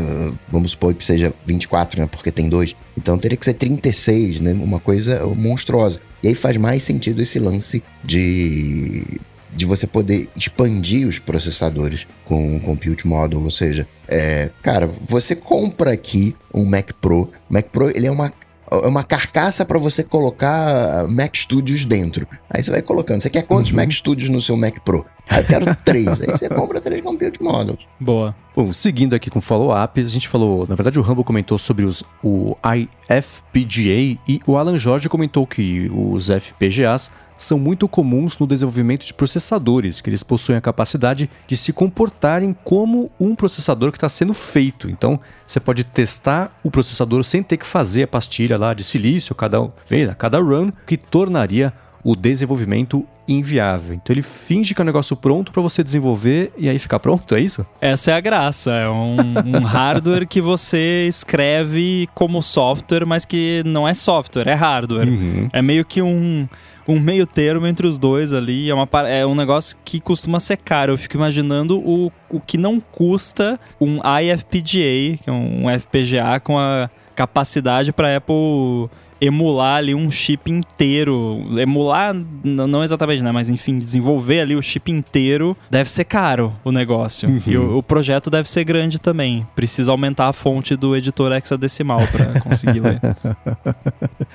[0.50, 4.52] vamos supor que seja 24, né, porque tem dois, então teria que ser 36, né,
[4.52, 6.00] uma coisa monstruosa.
[6.22, 9.20] E aí faz mais sentido esse lance de
[9.52, 15.34] de você poder expandir os processadores com o Compute Model, ou seja, é, cara, você
[15.34, 17.28] compra aqui um Mac Pro.
[17.48, 18.32] Mac Pro ele é uma
[18.70, 22.26] uma carcaça para você colocar Mac Studios dentro.
[22.48, 23.20] Aí você vai colocando.
[23.20, 23.76] Você quer quantos uhum.
[23.76, 25.04] Mac Studios no seu Mac Pro?
[25.28, 26.08] Ah, eu quero três.
[26.20, 27.86] Aí você compra três Compute Models.
[27.98, 28.34] Boa.
[28.54, 32.02] Bom, seguindo aqui com follow-up, a gente falou, na verdade o Rambo comentou sobre os,
[32.22, 39.06] o IFPGA e o Alan Jorge comentou que os FPGAs são muito comuns no desenvolvimento
[39.06, 44.08] de processadores, que eles possuem a capacidade de se comportarem como um processador que está
[44.08, 44.90] sendo feito.
[44.90, 49.34] Então, você pode testar o processador sem ter que fazer a pastilha lá de silício,
[49.34, 49.72] cada,
[50.18, 51.72] cada run, que tornaria
[52.04, 53.94] o desenvolvimento inviável.
[53.94, 57.34] Então ele finge que é um negócio pronto para você desenvolver e aí ficar pronto,
[57.34, 57.64] é isso?
[57.80, 58.72] Essa é a graça.
[58.72, 64.54] É um, um hardware que você escreve como software, mas que não é software, é
[64.54, 65.08] hardware.
[65.08, 65.48] Uhum.
[65.52, 66.48] É meio que um
[66.90, 68.68] um meio termo entre os dois ali.
[68.70, 70.92] É, uma, é um negócio que costuma ser caro.
[70.92, 76.58] Eu fico imaginando o, o que não custa um IFPGA, que é um FPGA com
[76.58, 78.88] a capacidade para Apple
[79.20, 81.44] emular ali um chip inteiro.
[81.58, 83.30] Emular, não exatamente, né?
[83.30, 87.28] Mas enfim, desenvolver ali o chip inteiro deve ser caro o negócio.
[87.28, 87.42] Uhum.
[87.46, 89.46] E o, o, projeto deve ser grande também.
[89.54, 93.00] Precisa aumentar a fonte do editor hexadecimal para conseguir ler.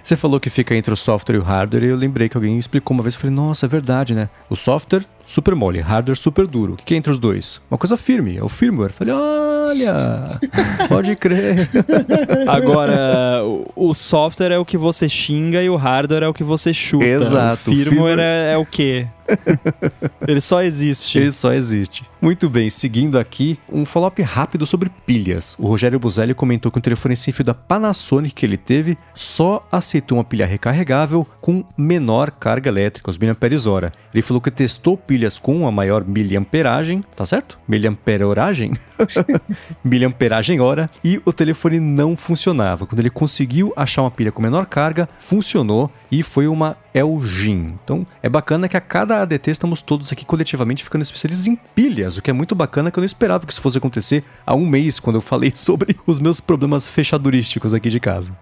[0.02, 2.58] Você falou que fica entre o software e o hardware, e eu lembrei que alguém
[2.58, 3.16] explicou uma vez.
[3.16, 4.30] Eu falei, nossa, é verdade, né?
[4.50, 6.74] O software super mole, hardware super duro.
[6.74, 7.62] O que é entre os dois?
[7.70, 8.94] Uma coisa firme, é o firmware.
[8.94, 10.40] Falei, olha,
[10.88, 11.70] pode crer.
[12.48, 13.42] Agora,
[13.76, 17.06] o software é o que você xinga e o hardware é o que você chuta.
[17.06, 17.72] Exato.
[17.72, 18.20] O firmware, o firmware...
[18.20, 19.08] É, é o quê?
[20.28, 21.18] Ele só existe.
[21.18, 22.04] Ele só existe.
[22.22, 25.56] Muito bem, seguindo aqui, um follow-up rápido sobre pilhas.
[25.60, 29.66] O Rogério Buzelli comentou que o telefone sem fio da Panasonic que ele teve só
[29.72, 33.94] aceitou uma pilha recarregável com menor carga elétrica, os miliamperes-hora.
[34.14, 37.60] Ele falou que testou pilhas com a maior miliamperagem, tá certo?
[37.68, 38.74] Miliamperoragem?
[39.84, 42.86] miliamperagem hora, e o telefone não funcionava.
[42.86, 47.76] Quando ele conseguiu achar uma pilha com menor carga, funcionou e foi uma Elgin.
[47.84, 52.18] Então é bacana que a cada ADT estamos todos aqui coletivamente ficando especialistas em pilhas,
[52.18, 54.66] o que é muito bacana que eu não esperava que isso fosse acontecer há um
[54.66, 58.36] mês quando eu falei sobre os meus problemas fechadurísticos aqui de casa.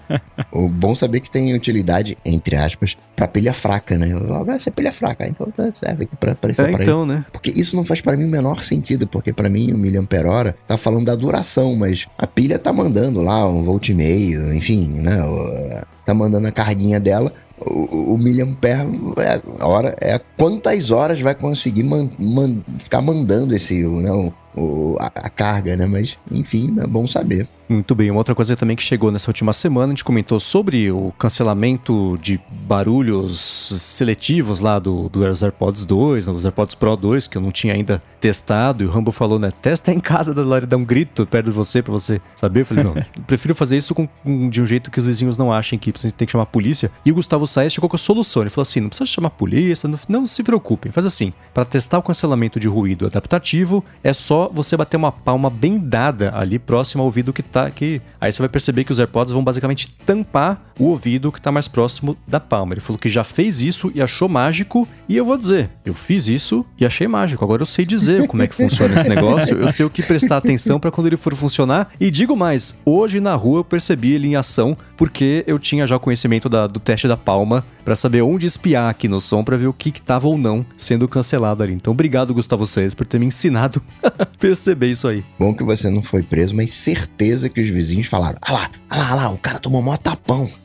[0.50, 4.08] o bom saber que tem utilidade, entre aspas, para pilha fraca, né?
[4.44, 6.62] Vai ser pilha fraca, então serve aqui pra, pra isso.
[6.62, 7.26] É, então, né?
[7.30, 10.56] Porque isso não faz para mim o menor sentido, porque para mim o miliampere hora
[10.66, 14.88] tá falando da duração, mas a pilha tá mandando lá um volt e meio, enfim,
[15.00, 15.18] né?
[16.04, 17.32] Tá mandando a carguinha dela
[17.66, 23.82] o, o miliampere é, hora, é quantas horas vai conseguir man, man, ficar mandando esse,
[23.82, 25.86] né, o, o, a, a, carga, né?
[25.86, 27.48] Mas, enfim, é bom saber.
[27.68, 28.10] Muito bem.
[28.10, 32.18] Uma outra coisa também que chegou nessa última semana, a gente comentou sobre o cancelamento
[32.22, 33.38] de barulhos
[33.78, 38.02] seletivos lá do, do AirPods 2, os AirPods Pro 2, que eu não tinha ainda
[38.18, 38.82] testado.
[38.82, 39.50] E o Rambo falou, né?
[39.50, 42.60] Testa em casa da Lari dar um grito perto de você para você saber.
[42.60, 42.94] Eu falei, não,
[43.26, 46.14] prefiro fazer isso com, com, de um jeito que os vizinhos não achem que gente
[46.14, 46.90] tem que chamar a polícia.
[47.04, 48.42] E o Gustavo Saez chegou com a solução.
[48.42, 50.90] Ele falou assim: não precisa chamar a polícia, não, não se preocupem.
[50.90, 55.50] Faz assim: para testar o cancelamento de ruído adaptativo, é só você bater uma palma
[55.50, 58.00] bem dada ali próximo ao ouvido que tá tá aqui.
[58.20, 61.68] Aí você vai perceber que os AirPods vão basicamente tampar o ouvido que está mais
[61.68, 62.74] próximo da palma.
[62.74, 64.86] Ele falou que já fez isso e achou mágico.
[65.08, 67.44] E eu vou dizer, eu fiz isso e achei mágico.
[67.44, 69.56] Agora eu sei dizer como é que funciona esse negócio.
[69.58, 71.90] Eu sei o que prestar atenção para quando ele for funcionar.
[72.00, 75.98] E digo mais, hoje na rua eu percebi ele em ação porque eu tinha já
[75.98, 79.66] conhecimento da, do teste da palma para saber onde espiar aqui no som para ver
[79.66, 81.72] o que estava ou não sendo cancelado ali.
[81.72, 85.24] Então, obrigado, Gustavo Seis, por ter me ensinado a perceber isso aí.
[85.38, 88.98] Bom que você não foi preso, mas certeza que os vizinhos falaram: ah lá, ah
[88.98, 90.50] lá, ah lá, o cara tomou mó tapão.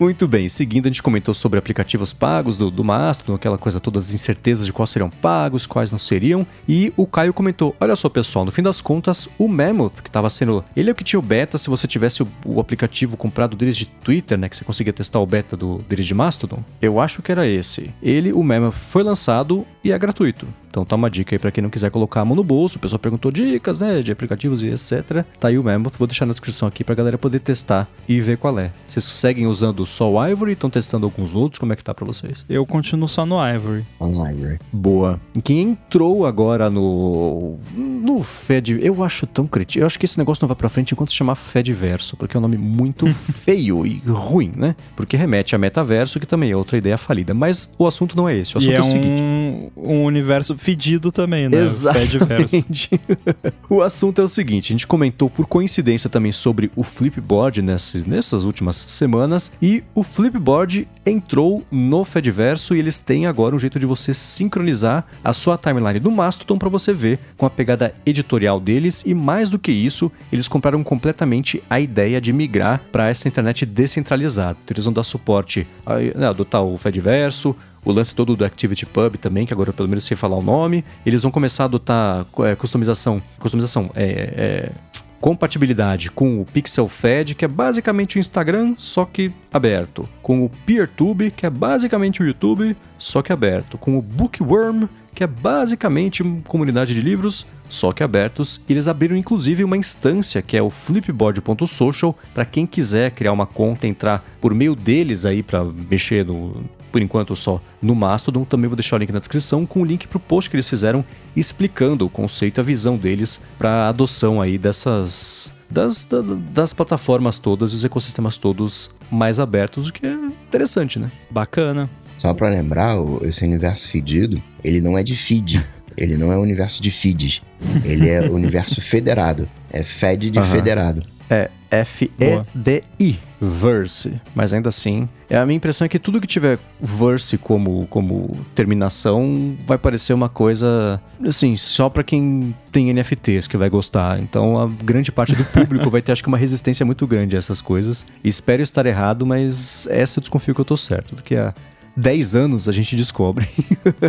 [0.00, 4.06] Muito bem, seguindo a gente comentou sobre aplicativos pagos do, do Mastodon, aquela coisa todas
[4.06, 8.08] as incertezas de quais seriam pagos, quais não seriam, e o Caio comentou, olha só
[8.08, 11.20] pessoal, no fim das contas, o Mammoth, que estava sendo, ele é o que tinha
[11.20, 14.64] o beta se você tivesse o, o, aplicativo comprado deles de Twitter, né, que você
[14.64, 17.92] conseguia testar o beta do, deles de Mastodon, eu acho que era esse.
[18.02, 20.46] Ele, o Mammoth, foi lançado e é gratuito.
[20.70, 22.78] Então tá uma dica aí para quem não quiser colocar a mão no bolso.
[22.78, 25.24] O pessoal perguntou dicas, né, de aplicativos e etc.
[25.38, 28.38] Tá aí o Mammoth, vou deixar na descrição aqui pra galera poder testar e ver
[28.38, 28.70] qual é.
[28.86, 30.52] Vocês seguem usando só o Ivory?
[30.52, 31.58] Estão testando alguns outros?
[31.58, 32.44] Como é que tá para vocês?
[32.48, 33.84] Eu continuo só no Ivory.
[34.00, 34.58] No Ivory.
[34.72, 35.20] Boa.
[35.42, 39.82] Quem entrou agora no no Fed, eu acho tão crítico.
[39.82, 42.38] Eu acho que esse negócio não vai para frente enquanto se chamar Fedverso, porque é
[42.38, 44.76] um nome muito feio e ruim, né?
[44.96, 47.34] Porque remete a metaverso, que também é outra ideia falida.
[47.34, 48.54] Mas o assunto não é esse.
[48.54, 49.22] O assunto e é, é o seguinte.
[49.22, 51.62] Um, um universo fedido também, né?
[51.62, 53.00] Exatamente.
[53.68, 58.08] o assunto é o seguinte: a gente comentou por coincidência também sobre o Flipboard nesse,
[58.08, 63.78] nessas últimas semanas e o Flipboard entrou no Fediverso e eles têm agora um jeito
[63.78, 68.60] de você sincronizar a sua timeline do Mastodon para você ver com a pegada editorial
[68.60, 73.28] deles e mais do que isso, eles compraram completamente a ideia de migrar para essa
[73.28, 74.58] internet descentralizada.
[74.64, 79.16] Então, eles vão dar suporte a, né, adotar o Fediverso, o lance todo do ActivityPub
[79.18, 80.84] também, que agora pelo menos sei falar o nome.
[81.04, 84.72] Eles vão começar a adotar é, customização, customização, é, é,
[85.20, 90.08] compatibilidade com o PixelFed, que é basicamente o Instagram, só que aberto.
[90.22, 93.76] Com o PeerTube, que é basicamente o YouTube, só que aberto.
[93.76, 98.60] Com o Bookworm, que é basicamente uma comunidade de livros, só que abertos.
[98.68, 103.86] Eles abriram inclusive uma instância que é o flipboard.social para quem quiser criar uma conta,
[103.86, 106.54] entrar por meio deles aí para mexer no
[106.90, 108.44] por enquanto só no Mastodon.
[108.44, 110.68] Também vou deixar o link na descrição com o link para o post que eles
[110.68, 116.24] fizeram explicando o conceito e a visão deles para a adoção aí dessas das, das,
[116.52, 121.10] das, plataformas todas e os ecossistemas todos mais abertos, o que é interessante, né?
[121.30, 121.88] Bacana.
[122.18, 125.64] Só para lembrar, esse universo fedido, ele não é de feed.
[125.96, 127.40] Ele não é o universo de feeds.
[127.84, 129.48] Ele é o universo federado.
[129.70, 130.44] É Fed de uhum.
[130.44, 131.02] federado.
[131.28, 133.18] É, F-E-D-I.
[133.40, 134.20] Verse.
[134.34, 138.36] Mas ainda assim, é a minha impressão é que tudo que tiver verse como, como
[138.54, 144.20] terminação vai parecer uma coisa, assim, só para quem tem NFTs que vai gostar.
[144.20, 147.38] Então a grande parte do público vai ter, acho que, uma resistência muito grande a
[147.38, 148.06] essas coisas.
[148.22, 151.14] Espero estar errado, mas essa eu desconfio que eu tô certo.
[151.14, 151.54] Do que a
[152.00, 153.48] 10 anos a gente descobre.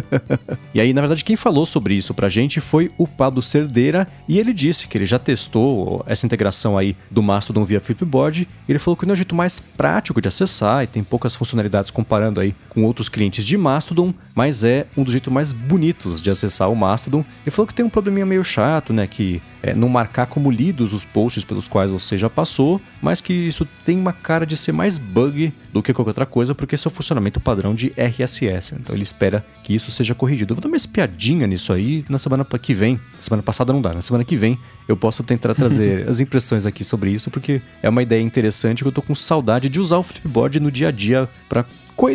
[0.73, 4.39] e aí, na verdade, quem falou sobre isso pra gente foi o Pablo Cerdeira e
[4.39, 8.47] ele disse que ele já testou essa integração aí do Mastodon via Flipboard.
[8.67, 11.91] Ele falou que não é o jeito mais prático de acessar e tem poucas funcionalidades
[11.91, 16.29] comparando aí com outros clientes de Mastodon, mas é um dos jeitos mais bonitos de
[16.29, 17.25] acessar o Mastodon.
[17.43, 20.93] Ele falou que tem um probleminha meio chato, né, que é não marcar como lidos
[20.93, 24.71] os posts pelos quais você já passou, mas que isso tem uma cara de ser
[24.71, 28.75] mais bug do que qualquer outra coisa, porque esse é o funcionamento padrão de RSS.
[28.75, 30.51] Então ele espera que isso seja corrigido.
[30.51, 32.99] Eu vou dar uma espiadinha nisso aí na semana que vem.
[33.19, 36.83] Semana passada não dá, na semana que vem eu posso tentar trazer as impressões aqui
[36.83, 40.03] sobre isso, porque é uma ideia interessante que eu tô com saudade de usar o
[40.03, 41.65] Flipboard no dia a dia para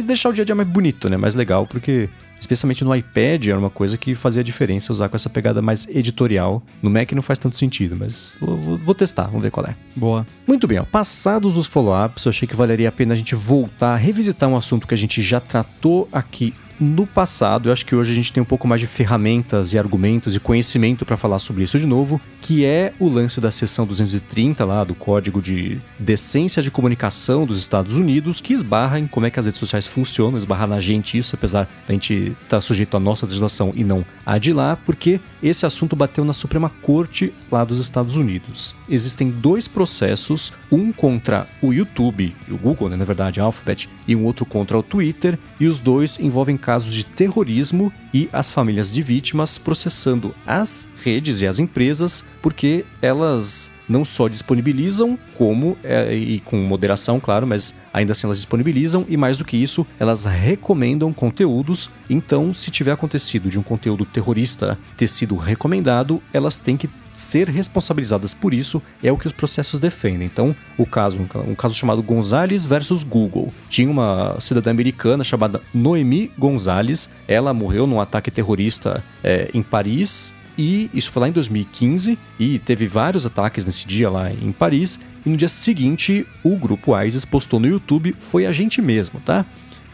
[0.04, 1.16] deixar o dia a dia mais bonito, né?
[1.16, 5.31] Mais legal, porque especialmente no iPad, era uma coisa que fazia diferença usar com essa
[5.31, 6.62] pegada mais editorial.
[6.83, 9.75] No Mac não faz tanto sentido, mas vou, vou, vou testar, vamos ver qual é.
[9.94, 10.27] Boa.
[10.46, 10.85] Muito bem, ó.
[10.85, 14.57] passados os follow-ups, eu achei que valeria a pena a gente voltar a revisitar um
[14.57, 17.68] assunto que a gente já tratou aqui no passado.
[17.68, 20.40] Eu acho que hoje a gente tem um pouco mais de ferramentas e argumentos e
[20.40, 24.84] conhecimento para falar sobre isso de novo, que é o lance da seção 230 lá
[24.84, 29.38] do Código de Decência de Comunicação dos Estados Unidos, que esbarra em como é que
[29.38, 33.00] as redes sociais funcionam, esbarra na gente isso, apesar da gente estar tá sujeito à
[33.00, 37.64] nossa legislação e não a de lá, porque esse assunto bateu na Suprema Corte lá
[37.64, 38.76] dos Estados Unidos.
[38.88, 44.16] Existem dois processos, um contra o YouTube, o Google, né, na verdade, a Alphabet, e
[44.16, 48.90] um outro contra o Twitter, e os dois envolvem casos de terrorismo e as famílias
[48.90, 56.12] de vítimas processando as redes e as empresas porque elas não só disponibilizam, como, é,
[56.12, 60.24] e com moderação, claro, mas ainda assim elas disponibilizam, e mais do que isso, elas
[60.24, 61.88] recomendam conteúdos.
[62.11, 67.48] Então, se tiver acontecido de um conteúdo terrorista ter sido recomendado, elas têm que ser
[67.48, 70.26] responsabilizadas por isso, é o que os processos defendem.
[70.26, 73.52] Então, o caso, um caso chamado Gonzalez versus Google.
[73.68, 80.35] Tinha uma cidadã americana chamada Noemi Gonzalez, ela morreu num ataque terrorista é, em Paris
[80.59, 85.00] e isso foi lá em 2015 e teve vários ataques nesse dia lá em Paris.
[85.24, 89.44] E no dia seguinte, o grupo ISIS postou no YouTube: foi a gente mesmo, tá?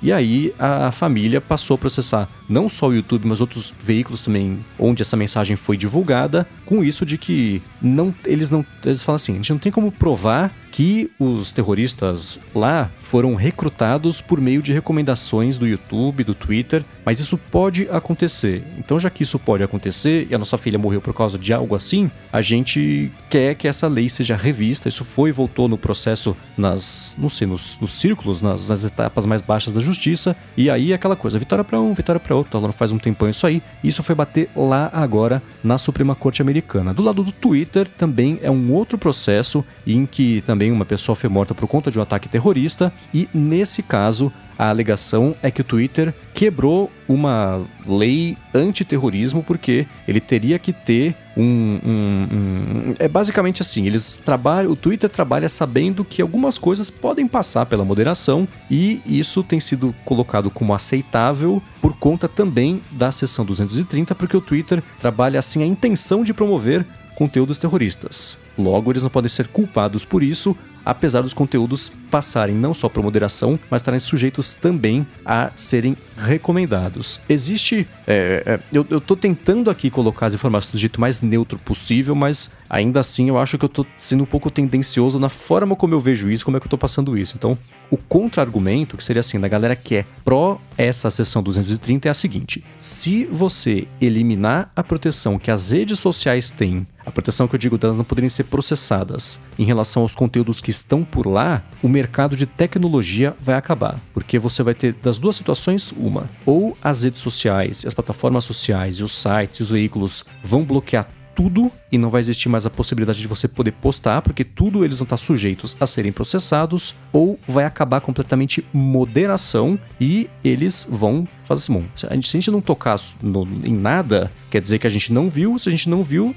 [0.00, 4.60] E aí a família passou a processar não só o YouTube, mas outros veículos também
[4.78, 9.32] onde essa mensagem foi divulgada, com isso de que não eles não eles falam assim,
[9.32, 14.72] a gente não tem como provar que os terroristas lá foram recrutados por meio de
[14.72, 18.64] recomendações do YouTube, do Twitter, mas isso pode acontecer.
[18.78, 21.74] Então, já que isso pode acontecer e a nossa filha morreu por causa de algo
[21.74, 24.88] assim, a gente quer que essa lei seja revista.
[24.88, 29.26] Isso foi e voltou no processo nas, não sei, nos, nos círculos, nas, nas, etapas
[29.26, 30.34] mais baixas da justiça.
[30.56, 32.41] E aí aquela coisa, vitória para um, vitória para outro.
[32.52, 33.62] Ela não faz um tempão isso aí.
[33.82, 36.94] E isso foi bater lá agora na Suprema Corte Americana.
[36.94, 41.28] Do lado do Twitter também é um outro processo em que também uma pessoa foi
[41.28, 45.64] morta por conta de um ataque terrorista, e nesse caso a alegação é que o
[45.64, 53.62] Twitter quebrou uma lei antiterrorismo porque ele teria que ter um, um, um, é basicamente
[53.62, 59.00] assim eles trabalham o Twitter trabalha sabendo que algumas coisas podem passar pela moderação e
[59.06, 64.82] isso tem sido colocado como aceitável por conta também da seção 230 porque o Twitter
[64.98, 66.84] trabalha assim a intenção de promover
[67.14, 68.38] conteúdos terroristas.
[68.58, 73.02] Logo, eles não podem ser culpados por isso, apesar dos conteúdos passarem não só para
[73.02, 77.20] moderação, mas estarem sujeitos também a serem recomendados.
[77.28, 77.88] Existe.
[78.06, 82.50] É, é, eu, estou tentando aqui colocar as informações do jeito mais neutro possível, mas
[82.68, 86.00] ainda assim eu acho que eu estou sendo um pouco tendencioso na forma como eu
[86.00, 87.36] vejo isso, como é que eu estou passando isso.
[87.36, 87.56] Então,
[87.90, 92.14] o contra-argumento, que seria assim, da galera que é pró essa seção 230, é a
[92.14, 97.58] seguinte: se você eliminar a proteção que as redes sociais têm a proteção que eu
[97.58, 101.88] digo delas não poderem ser processadas em relação aos conteúdos que estão por lá, o
[101.88, 104.00] mercado de tecnologia vai acabar.
[104.12, 106.28] Porque você vai ter das duas situações uma.
[106.44, 111.98] Ou as redes sociais, as plataformas sociais os sites os veículos vão bloquear tudo e
[111.98, 115.16] não vai existir mais a possibilidade de você poder postar, porque tudo eles vão estar
[115.16, 121.26] sujeitos a serem processados, ou vai acabar completamente moderação e eles vão
[121.60, 125.12] assim, bom, se a gente não tocar no, em nada, quer dizer que a gente
[125.12, 126.34] não viu, se a gente não viu,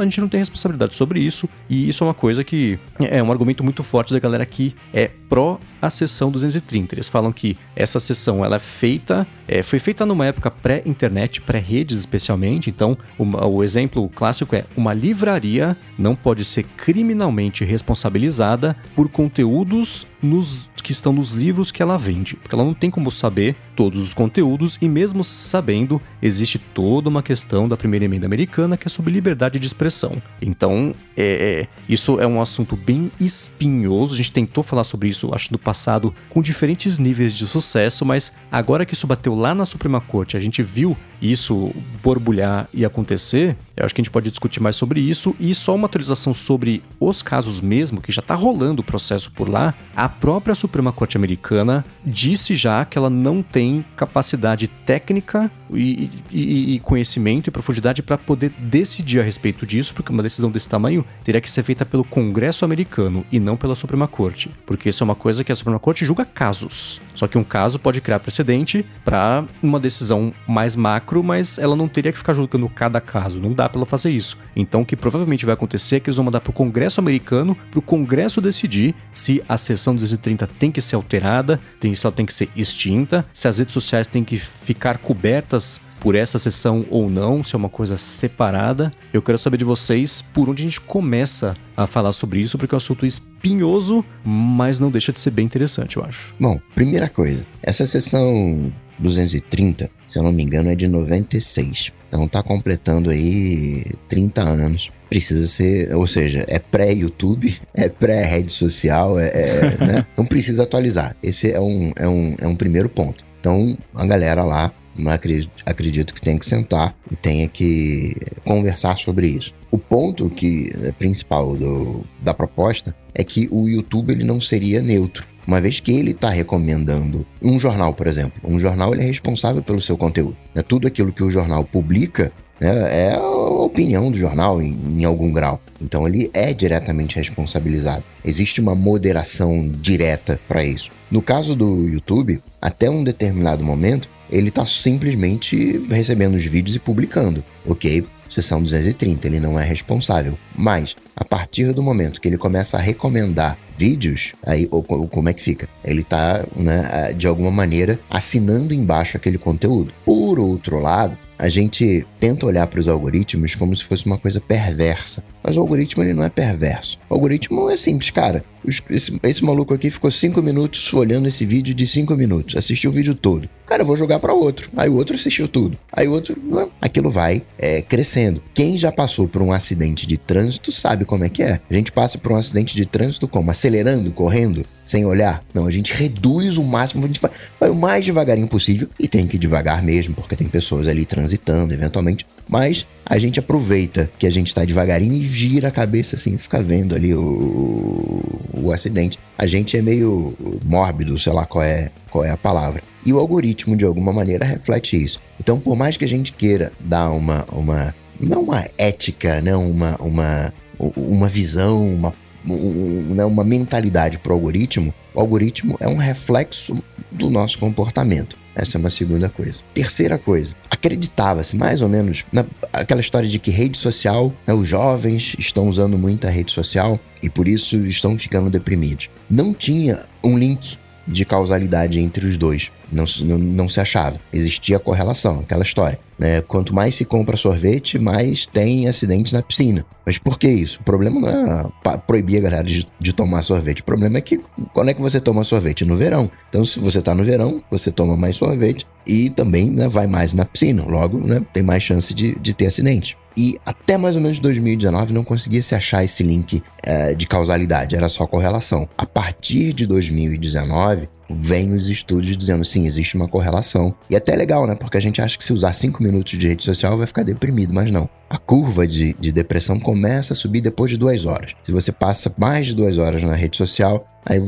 [0.00, 3.30] a gente não tem responsabilidade sobre isso, e isso é uma coisa que é um
[3.30, 6.94] argumento muito forte da galera que é pró a sessão 230.
[6.94, 11.98] Eles falam que essa sessão ela é feita, é, foi feita numa época pré-internet, pré-redes
[11.98, 12.70] especialmente.
[12.70, 20.06] Então, uma, o exemplo clássico é uma livraria não pode ser criminalmente responsabilizada por conteúdos
[20.22, 24.02] nos, que estão nos livros que ela vende, porque ela não tem como saber todos
[24.02, 28.90] os conteúdos e mesmo sabendo, existe toda uma questão da primeira emenda americana que é
[28.90, 30.20] sobre liberdade de expressão.
[30.42, 34.14] Então, é, é, isso é um assunto bem espinhoso.
[34.14, 38.32] A gente tentou falar sobre isso, acho, no passado, com diferentes níveis de sucesso, mas
[38.50, 43.56] agora que isso bateu lá na Suprema Corte, a gente viu isso borbulhar e acontecer,
[43.78, 45.36] eu acho que a gente pode discutir mais sobre isso.
[45.38, 49.48] E só uma atualização sobre os casos mesmo, que já está rolando o processo por
[49.48, 49.72] lá.
[49.94, 56.74] A própria Suprema Corte Americana disse já que ela não tem capacidade técnica e, e,
[56.74, 61.04] e conhecimento e profundidade para poder decidir a respeito disso, porque uma decisão desse tamanho
[61.22, 64.50] teria que ser feita pelo Congresso americano e não pela Suprema Corte.
[64.66, 67.00] Porque isso é uma coisa que a Suprema Corte julga casos.
[67.14, 71.88] Só que um caso pode criar precedente para uma decisão mais macro, mas ela não
[71.88, 73.40] teria que ficar julgando cada caso.
[73.40, 74.36] Não dá para ela fazer isso.
[74.54, 77.56] Então, o que provavelmente vai acontecer é que eles vão mandar para o Congresso americano,
[77.70, 82.26] para o Congresso decidir se a sessão 230 tem que ser alterada, se ela tem
[82.26, 87.10] que ser extinta, se as redes sociais têm que ficar cobertas por essa sessão ou
[87.10, 88.90] não, se é uma coisa separada.
[89.12, 92.74] Eu quero saber de vocês por onde a gente começa a falar sobre isso, porque
[92.74, 96.34] é um assunto espinhoso, mas não deixa de ser bem interessante, eu acho.
[96.38, 101.92] Bom, primeira coisa, essa sessão 230, se eu não me engano, é de 96.
[102.08, 104.90] Então tá completando aí 30 anos.
[105.08, 110.06] Precisa ser, ou seja, é pré-YouTube, é pré-rede social, é, é né?
[110.12, 111.16] Então precisa atualizar.
[111.22, 113.24] Esse é um, é, um, é um primeiro ponto.
[113.40, 114.72] Então a galera lá,
[115.06, 119.54] acredito, acredito que tem que sentar e tenha que conversar sobre isso.
[119.70, 124.82] O ponto que é principal do, da proposta é que o YouTube ele não seria
[124.82, 128.38] neutro uma vez que ele está recomendando um jornal, por exemplo.
[128.44, 130.36] Um jornal ele é responsável pelo seu conteúdo.
[130.54, 130.60] Né?
[130.60, 132.30] Tudo aquilo que o jornal publica
[132.60, 135.58] né, é a opinião do jornal em, em algum grau.
[135.80, 138.04] Então ele é diretamente responsabilizado.
[138.22, 140.90] Existe uma moderação direta para isso.
[141.10, 146.78] No caso do YouTube, até um determinado momento, ele está simplesmente recebendo os vídeos e
[146.78, 148.04] publicando, ok?
[148.28, 150.38] Sessão 230, ele não é responsável.
[150.54, 155.28] Mas, a partir do momento que ele começa a recomendar vídeos, aí ou, ou, como
[155.28, 155.68] é que fica?
[155.84, 159.92] Ele está, né, de alguma maneira, assinando embaixo aquele conteúdo.
[160.04, 164.40] Por outro lado, a gente tenta olhar para os algoritmos como se fosse uma coisa
[164.40, 165.22] perversa.
[165.42, 166.98] Mas o algoritmo ele não é perverso.
[167.08, 168.44] O algoritmo é simples, cara.
[168.68, 172.94] Esse, esse maluco aqui ficou cinco minutos olhando esse vídeo de cinco minutos, assistiu o
[172.94, 173.48] vídeo todo.
[173.66, 174.70] Cara, eu vou jogar para outro.
[174.74, 175.78] Aí o outro assistiu tudo.
[175.92, 176.70] Aí o outro, não.
[176.80, 178.42] aquilo vai é, crescendo.
[178.54, 181.60] Quem já passou por um acidente de trânsito sabe como é que é.
[181.68, 183.50] A gente passa por um acidente de trânsito como?
[183.50, 185.44] Acelerando, correndo, sem olhar.
[185.52, 189.06] Não, a gente reduz o máximo, a gente vai, vai o mais devagarinho possível e
[189.06, 192.26] tem que devagar mesmo, porque tem pessoas ali transitando eventualmente.
[192.48, 196.60] Mas a gente aproveita que a gente está devagarinho e gira a cabeça assim, fica
[196.62, 199.18] vendo ali o, o acidente.
[199.36, 202.82] A gente é meio mórbido, sei lá qual é, qual é a palavra.
[203.06, 205.18] E o algoritmo, de alguma maneira, reflete isso.
[205.40, 207.46] Então, por mais que a gente queira dar uma.
[207.50, 210.52] uma não uma ética, não uma, uma,
[210.96, 212.12] uma visão, uma
[212.46, 218.36] um, né, uma mentalidade para o algoritmo, o algoritmo é um reflexo do nosso comportamento.
[218.58, 219.60] Essa é uma segunda coisa.
[219.72, 225.36] Terceira coisa, acreditava-se mais ou menos naquela história de que rede social, né, os jovens
[225.38, 229.08] estão usando muita rede social e por isso estão ficando deprimidos.
[229.30, 232.70] Não tinha um link de causalidade entre os dois.
[232.90, 234.20] Não, não, não se achava.
[234.32, 235.98] Existia correlação, aquela história.
[236.18, 236.40] Né?
[236.42, 239.86] Quanto mais se compra sorvete, mais tem acidentes na piscina.
[240.04, 240.80] Mas por que isso?
[240.80, 243.80] O problema não é proibir a galera de, de, tomar sorvete.
[243.80, 244.40] O problema é que
[244.72, 245.84] quando é que você toma sorvete?
[245.84, 246.30] No verão.
[246.48, 250.34] Então, se você está no verão, você toma mais sorvete e também né, vai mais
[250.34, 250.82] na piscina.
[250.84, 253.16] Logo, né, tem mais chance de, de ter acidente.
[253.36, 257.94] E até mais ou menos 2019 não conseguia se achar esse link é, de causalidade,
[257.94, 258.88] era só correlação.
[258.98, 263.94] A partir de 2019, vem os estudos dizendo sim, existe uma correlação.
[264.08, 264.74] E é até legal, né?
[264.74, 267.72] Porque a gente acha que se usar 5 minutos de rede social vai ficar deprimido,
[267.72, 268.08] mas não.
[268.30, 271.52] A curva de, de depressão começa a subir depois de duas horas.
[271.62, 274.42] Se você passa mais de duas horas na rede social, aí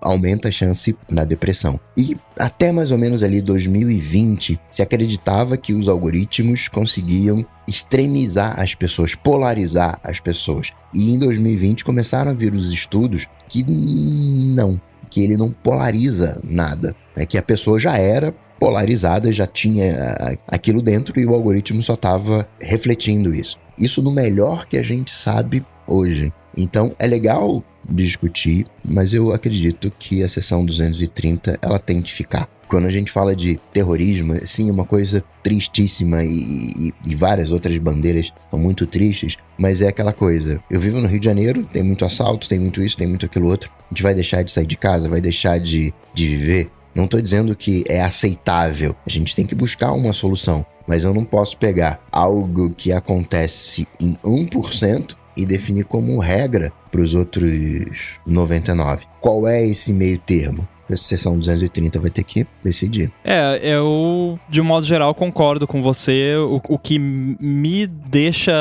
[0.00, 1.80] aumenta a chance da depressão.
[1.96, 8.74] E até mais ou menos ali 2020, se acreditava que os algoritmos conseguiam extremizar as
[8.74, 10.70] pessoas, polarizar as pessoas.
[10.92, 14.78] E em 2020 começaram a vir os estudos que não,
[15.10, 20.80] que ele não polariza nada, é que a pessoa já era polarizada, já tinha aquilo
[20.80, 23.58] dentro e o algoritmo só estava refletindo isso.
[23.78, 26.32] Isso no melhor que a gente sabe hoje.
[26.56, 32.48] Então é legal discutir, mas eu acredito que a seção 230 ela tem que ficar.
[32.72, 37.52] Quando a gente fala de terrorismo, sim, é uma coisa tristíssima e, e, e, várias
[37.52, 40.58] outras bandeiras são muito tristes, mas é aquela coisa.
[40.70, 43.46] Eu vivo no Rio de Janeiro, tem muito assalto, tem muito isso, tem muito aquilo
[43.46, 43.70] outro.
[43.78, 46.70] A gente vai deixar de sair de casa, vai deixar de, de viver.
[46.94, 48.96] Não estou dizendo que é aceitável.
[49.06, 50.64] A gente tem que buscar uma solução.
[50.88, 57.02] Mas eu não posso pegar algo que acontece em 1% e definir como regra para
[57.02, 59.04] os outros 99.
[59.20, 60.66] Qual é esse meio termo?
[60.90, 63.10] A sessão 230 vai ter que decidir.
[63.24, 66.34] É, eu, de um modo geral, concordo com você.
[66.36, 68.52] O, o que me deixa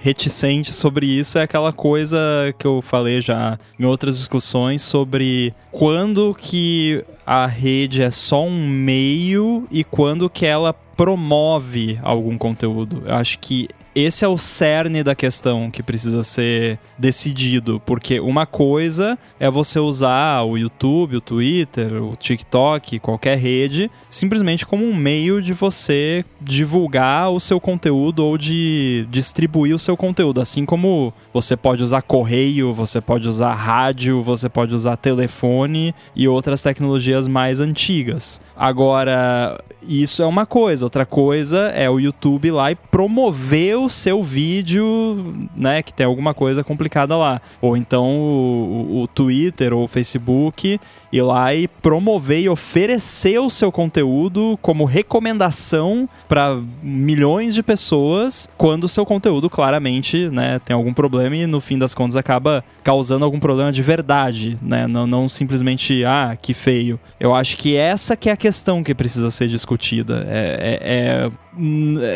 [0.00, 2.18] reticente sobre isso é aquela coisa
[2.58, 8.66] que eu falei já em outras discussões sobre quando que a rede é só um
[8.66, 13.02] meio e quando que ela promove algum conteúdo.
[13.06, 13.68] Eu acho que
[14.04, 19.80] esse é o cerne da questão que precisa ser decidido, porque uma coisa é você
[19.80, 26.24] usar o YouTube, o Twitter, o TikTok, qualquer rede, simplesmente como um meio de você
[26.40, 32.02] divulgar o seu conteúdo ou de distribuir o seu conteúdo, assim como você pode usar
[32.02, 38.40] correio, você pode usar rádio, você pode usar telefone e outras tecnologias mais antigas.
[38.56, 44.22] Agora, isso é uma coisa, outra coisa é o YouTube lá e promover o seu
[44.22, 47.40] vídeo, né, que tem alguma coisa complicada lá.
[47.60, 50.80] Ou então o, o Twitter ou o Facebook
[51.12, 58.50] ir lá e promover e oferecer o seu conteúdo como recomendação para milhões de pessoas,
[58.56, 62.62] quando o seu conteúdo claramente, né, tem algum problema e no fim das contas acaba
[62.82, 67.00] causando algum problema de verdade, né, não, não simplesmente, ah, que feio.
[67.18, 70.26] Eu acho que essa que é a questão que precisa ser discutida.
[70.28, 71.30] é, é, é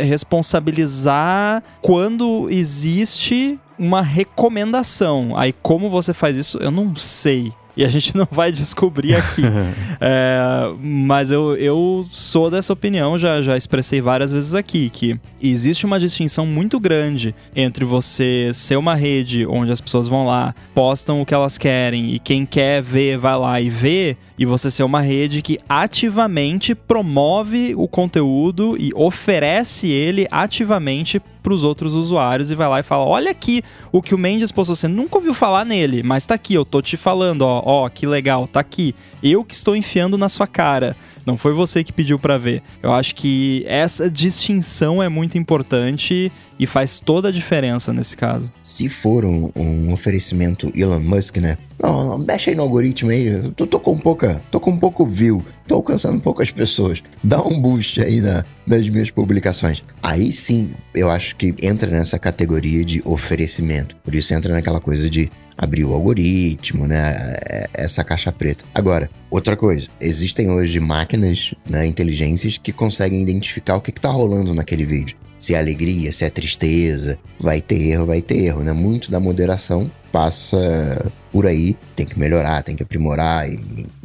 [0.05, 5.36] responsabilizar quando existe uma recomendação.
[5.36, 9.43] Aí como você faz isso, eu não sei e a gente não vai descobrir aqui.
[10.01, 15.86] é, mas eu, eu sou dessa opinião, já, já expressei várias vezes aqui, que existe
[15.86, 21.20] uma distinção muito grande entre você ser uma rede onde as pessoas vão lá, postam
[21.20, 24.83] o que elas querem e quem quer ver vai lá e vê e você ser
[24.83, 32.51] uma rede que ativamente promove o conteúdo e oferece ele ativamente para os outros usuários
[32.51, 34.76] e vai lá e fala: Olha aqui o que o Mendes postou.
[34.76, 38.07] Você nunca ouviu falar nele, mas tá aqui, eu tô te falando, ó, ó, que
[38.07, 38.95] legal, tá aqui.
[39.22, 40.97] Eu que estou enfiando na sua cara.
[41.24, 42.62] Não foi você que pediu para ver.
[42.83, 46.33] Eu acho que essa distinção é muito importante
[46.63, 48.49] e faz toda a diferença nesse caso.
[48.63, 51.59] Se for um, um oferecimento Elon Musk, né?
[51.83, 53.51] Não, mexe aí no algoritmo aí.
[53.57, 57.03] Tô, tô com pouca, tô com pouco view, tô alcançando poucas pessoas.
[57.25, 59.83] Dá um boost aí na, nas minhas publicações.
[60.01, 63.97] Aí sim, eu acho que entra nessa categoria de oferecimento.
[63.97, 67.35] Por isso entra naquela coisa de abrir o algoritmo, né?
[67.51, 68.65] É, essa caixa preta.
[68.73, 74.55] Agora, outra coisa, existem hoje máquinas, né, inteligências que conseguem identificar o que, está rolando
[74.55, 75.17] naquele vídeo.
[75.43, 78.72] Se é alegria, se é tristeza, vai ter erro, vai ter erro, né?
[78.72, 83.59] Muito da moderação passa por aí, tem que melhorar, tem que aprimorar e,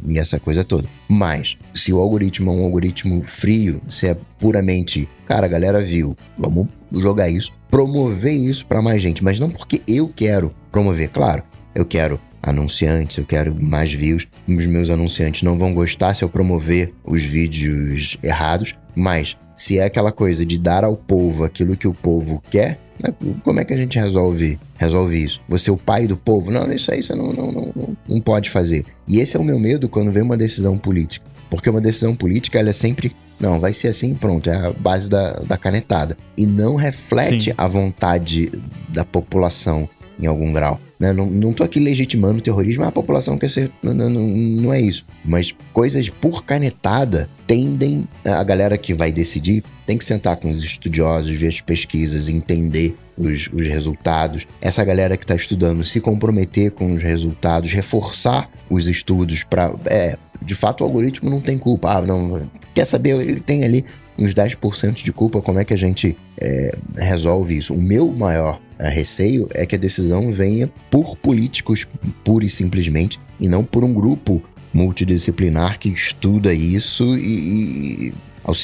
[0.04, 0.88] e, essa coisa toda.
[1.08, 6.16] Mas, se o algoritmo é um algoritmo frio, se é puramente, cara, a galera viu,
[6.36, 11.44] vamos jogar isso, promover isso para mais gente, mas não porque eu quero promover, claro,
[11.72, 14.26] eu quero anunciantes, eu quero mais views.
[14.48, 19.84] Os meus anunciantes não vão gostar se eu promover os vídeos errados, mas se é
[19.84, 23.74] aquela coisa de dar ao povo aquilo que o povo quer, né, como é que
[23.74, 25.40] a gente resolve, resolve isso?
[25.48, 26.52] Você é o pai do povo?
[26.52, 28.86] Não, isso aí você não, não, não, não pode fazer.
[29.06, 31.26] E esse é o meu medo quando vem uma decisão política.
[31.50, 35.08] Porque uma decisão política, ela é sempre não, vai ser assim, pronto, é a base
[35.08, 36.16] da, da canetada.
[36.36, 37.54] E não reflete Sim.
[37.58, 38.52] a vontade
[38.92, 39.88] da população
[40.20, 40.80] em algum grau.
[40.98, 41.12] Né?
[41.12, 43.70] Não, tô aqui legitimando o terrorismo, a população quer ser.
[43.82, 45.06] Não, não, não é isso.
[45.24, 48.08] Mas coisas por canetada tendem.
[48.24, 52.96] A galera que vai decidir tem que sentar com os estudiosos, ver as pesquisas, entender
[53.16, 54.46] os, os resultados.
[54.60, 59.72] Essa galera que está estudando se comprometer com os resultados, reforçar os estudos para.
[59.86, 61.92] É, de fato, o algoritmo não tem culpa.
[61.92, 62.50] Ah, não.
[62.74, 63.16] Quer saber?
[63.20, 63.84] Ele tem ali
[64.18, 65.40] uns 10% de culpa.
[65.40, 67.74] Como é que a gente é, resolve isso?
[67.74, 71.86] O meu maior receio é que a decisão venha por políticos,
[72.24, 74.42] pura e simplesmente, e não por um grupo
[74.72, 78.14] multidisciplinar que estuda isso e, e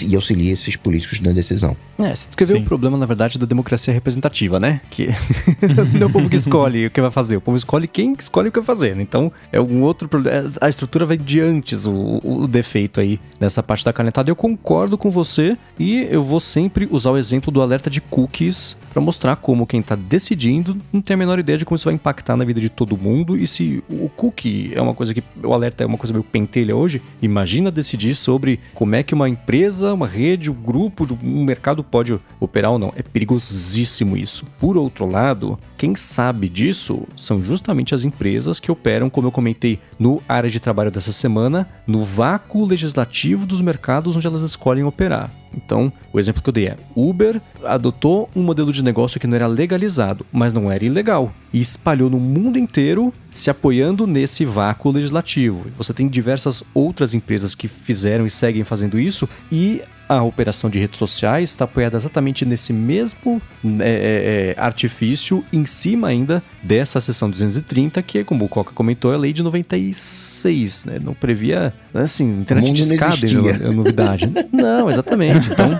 [0.02, 1.76] e auxilia esses políticos na decisão.
[1.98, 4.80] É, você descreveu o problema, na verdade, da democracia representativa, né?
[4.90, 5.08] Que
[5.94, 8.48] não é o povo que escolhe o que vai fazer, o povo escolhe quem escolhe
[8.48, 8.98] o que vai fazer.
[8.98, 10.50] Então, é um outro problema.
[10.60, 14.30] A estrutura vai de antes, o, o defeito aí nessa parte da canetada.
[14.30, 18.76] Eu concordo com você e eu vou sempre usar o exemplo do alerta de cookies
[18.94, 21.94] para mostrar como quem está decidindo não tem a menor ideia de como isso vai
[21.94, 25.52] impactar na vida de todo mundo e se o cookie é uma coisa que o
[25.52, 29.92] alerta é uma coisa meio pentelha hoje, imagina decidir sobre como é que uma empresa,
[29.92, 32.92] uma rede, um grupo, um mercado pode operar ou não.
[32.94, 34.46] É perigosíssimo isso.
[34.60, 39.78] Por outro lado, quem sabe disso são justamente as empresas que operam, como eu comentei
[39.98, 45.30] no área de trabalho dessa semana, no vácuo legislativo dos mercados onde elas escolhem operar.
[45.54, 49.36] Então, o exemplo que eu dei é: Uber adotou um modelo de negócio que não
[49.36, 54.90] era legalizado, mas não era ilegal, e espalhou no mundo inteiro se apoiando nesse vácuo
[54.90, 55.66] legislativo.
[55.76, 60.78] Você tem diversas outras empresas que fizeram e seguem fazendo isso, e a operação de
[60.78, 63.40] redes sociais está apoiada exatamente nesse mesmo
[63.80, 69.12] é, é, é artifício, em cima ainda dessa seção 230, que, como o Coca comentou,
[69.12, 70.98] é a lei de 96, né?
[71.02, 74.30] Não previa, assim, internet de escada, é novidade.
[74.52, 75.48] não, exatamente.
[75.50, 75.70] Então,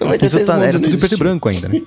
[0.00, 1.80] 96 tá, era tudo em preto e branco ainda, né?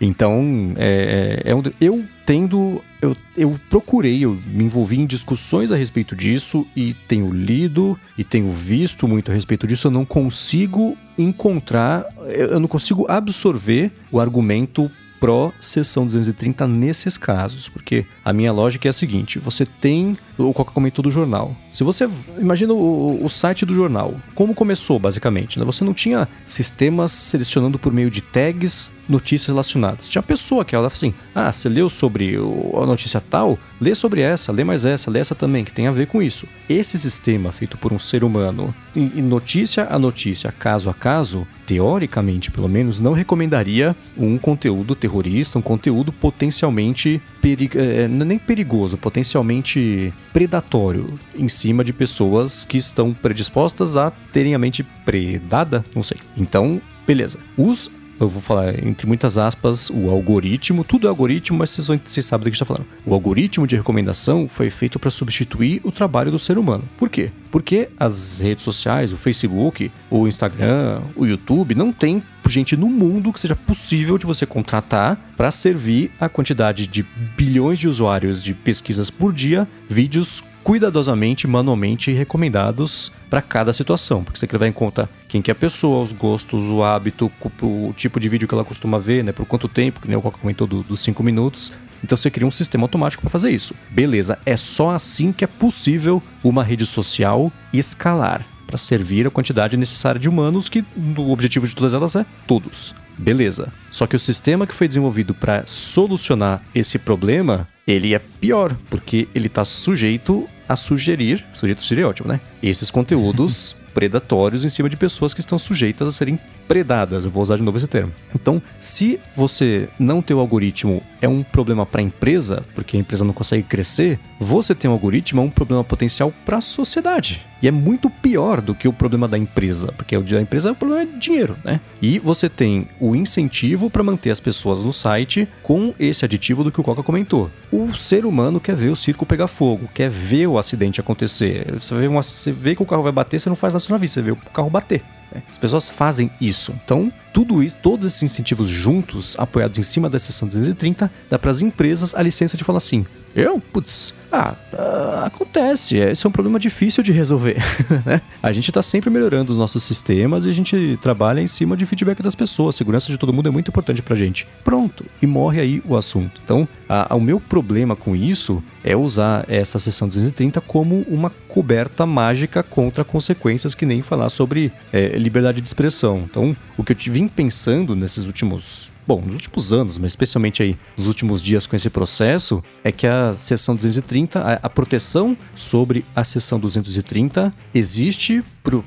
[0.00, 2.82] Então, é, é, é um, eu tendo.
[3.00, 8.22] Eu, eu procurei, eu me envolvi em discussões a respeito disso e tenho lido e
[8.22, 9.88] tenho visto muito a respeito disso.
[9.88, 14.90] Eu não consigo encontrar, eu não consigo absorver o argumento
[15.22, 20.16] pró-sessão 230 nesses casos, porque a minha lógica é a seguinte: você tem
[20.48, 21.54] o Coca comentou do jornal.
[21.70, 25.64] Se você imagina o, o site do jornal, como começou basicamente, né?
[25.64, 30.08] Você não tinha sistemas selecionando por meio de tags notícias relacionadas.
[30.08, 33.58] Tinha pessoa que ela assim: "Ah, você leu sobre a notícia tal?
[33.80, 36.46] Lê sobre essa, lê mais essa, lê essa também, que tem a ver com isso".
[36.68, 42.50] Esse sistema feito por um ser humano, em notícia a notícia, caso a caso, teoricamente,
[42.50, 50.12] pelo menos, não recomendaria um conteúdo terrorista, um conteúdo potencialmente perigo, é, nem perigoso, potencialmente
[50.32, 56.18] predatório em cima de pessoas que estão predispostas a terem a mente predada, não sei.
[56.36, 57.38] Então, beleza.
[57.56, 57.90] Os
[58.20, 62.24] eu vou falar entre muitas aspas, o algoritmo, tudo é algoritmo, mas vocês, vão, vocês
[62.24, 62.86] sabem do que está falando.
[63.04, 66.84] O algoritmo de recomendação foi feito para substituir o trabalho do ser humano.
[66.96, 67.30] Por quê?
[67.50, 73.32] Porque as redes sociais, o Facebook, o Instagram, o YouTube, não tem gente no mundo
[73.32, 77.02] que seja possível de você contratar para servir a quantidade de
[77.36, 84.38] bilhões de usuários de pesquisas por dia, vídeos cuidadosamente, manualmente recomendados para cada situação, porque
[84.38, 87.30] você quer levar em conta quem que é a pessoa, os gostos, o hábito,
[87.62, 90.22] o tipo de vídeo que ela costuma ver, né, por quanto tempo, que nem o
[90.22, 91.72] Coca comentou do, dos 5 minutos.
[92.04, 93.74] Então você cria um sistema automático para fazer isso.
[93.90, 99.76] Beleza, é só assim que é possível uma rede social escalar para servir a quantidade
[99.76, 100.84] necessária de humanos, que
[101.16, 102.94] o objetivo de todas elas é todos.
[103.18, 103.68] Beleza.
[103.90, 109.28] Só que o sistema que foi desenvolvido para solucionar esse problema, ele é pior, porque
[109.34, 112.40] ele está sujeito a sugerir, sujeito a sugerir é ótimo, né?
[112.62, 117.24] Esses conteúdos predatórios em cima de pessoas que estão sujeitas a serem predadas.
[117.24, 118.12] Eu vou usar de novo esse termo.
[118.34, 123.00] Então, se você não ter o algoritmo é um problema para a empresa, porque a
[123.00, 127.46] empresa não consegue crescer, você tem um algoritmo é um problema potencial para a sociedade.
[127.62, 130.72] E é muito pior do que o problema da empresa, porque o da empresa é
[130.72, 131.80] o problema de dinheiro, né?
[132.02, 136.72] E você tem o incentivo para manter as pessoas no site com esse aditivo do
[136.72, 137.48] que o Coca comentou.
[137.70, 141.72] O ser humano quer ver o circo pegar fogo, quer ver o acidente acontecer.
[141.78, 143.96] Você vê, uma, você vê que o carro vai bater, você não faz nada na
[143.96, 145.04] vista, você vê o carro bater.
[145.32, 145.42] Né?
[145.48, 146.74] As pessoas fazem isso.
[146.84, 151.50] Então, tudo isso, todos esses incentivos juntos, apoiados em cima da seção 230, dá para
[151.50, 153.58] as empresas a licença de falar assim: eu?
[153.72, 155.96] Putz, ah, uh, acontece.
[155.96, 157.56] Esse é um problema difícil de resolver.
[158.04, 158.20] né?
[158.42, 161.86] A gente está sempre melhorando os nossos sistemas e a gente trabalha em cima de
[161.86, 162.74] feedback das pessoas.
[162.74, 164.46] A segurança de todo mundo é muito importante pra gente.
[164.62, 166.40] Pronto, e morre aí o assunto.
[166.44, 171.30] Então, a, a, o meu problema com isso é usar essa sessão 230 como uma
[171.48, 176.24] coberta mágica contra consequências que nem falar sobre é, liberdade de expressão.
[176.24, 180.76] Então, o que eu vim pensando nesses últimos bom, nos últimos anos, mas especialmente aí
[180.96, 186.04] nos últimos dias com esse processo, é que a seção 230, a, a proteção sobre
[186.14, 188.42] a seção 230 existe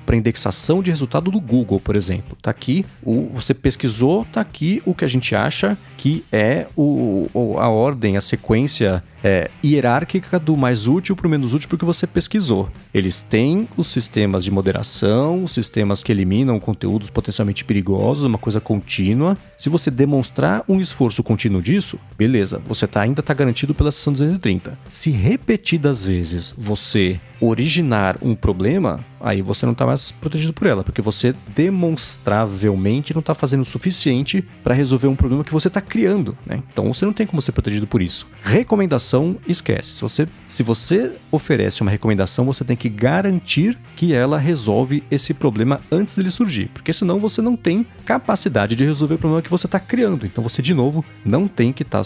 [0.06, 2.38] para indexação de resultado do Google, por exemplo.
[2.42, 7.28] Tá aqui, o, você pesquisou, tá aqui o que a gente acha que é o,
[7.58, 12.06] a ordem, a sequência é, hierárquica do mais útil para o menos útil porque você
[12.06, 12.70] pesquisou.
[12.94, 18.62] Eles têm os sistemas de moderação, os sistemas que eliminam conteúdos potencialmente perigosos, uma coisa
[18.62, 19.36] contínua.
[19.58, 24.14] Se você demonstrar um esforço contínuo disso, beleza, você tá, ainda está garantido pela seção
[24.14, 24.78] 230.
[24.88, 30.84] Se repetidas vezes você originar um problema, aí você não está mais protegido por ela,
[30.84, 35.82] porque você demonstravelmente não está fazendo o suficiente para resolver um problema que você está
[35.82, 36.62] criando, né?
[36.72, 38.28] Então você não tem como ser protegido por isso.
[38.44, 39.94] Recomendação, esquece.
[39.94, 45.34] Se você, se você oferece uma recomendação, você tem que garantir que ela resolve esse
[45.34, 49.50] problema antes dele surgir, porque senão você não tem capacidade de resolver o problema que
[49.50, 50.26] você está criando criando.
[50.26, 52.04] Então você, de novo, não tem que estar tá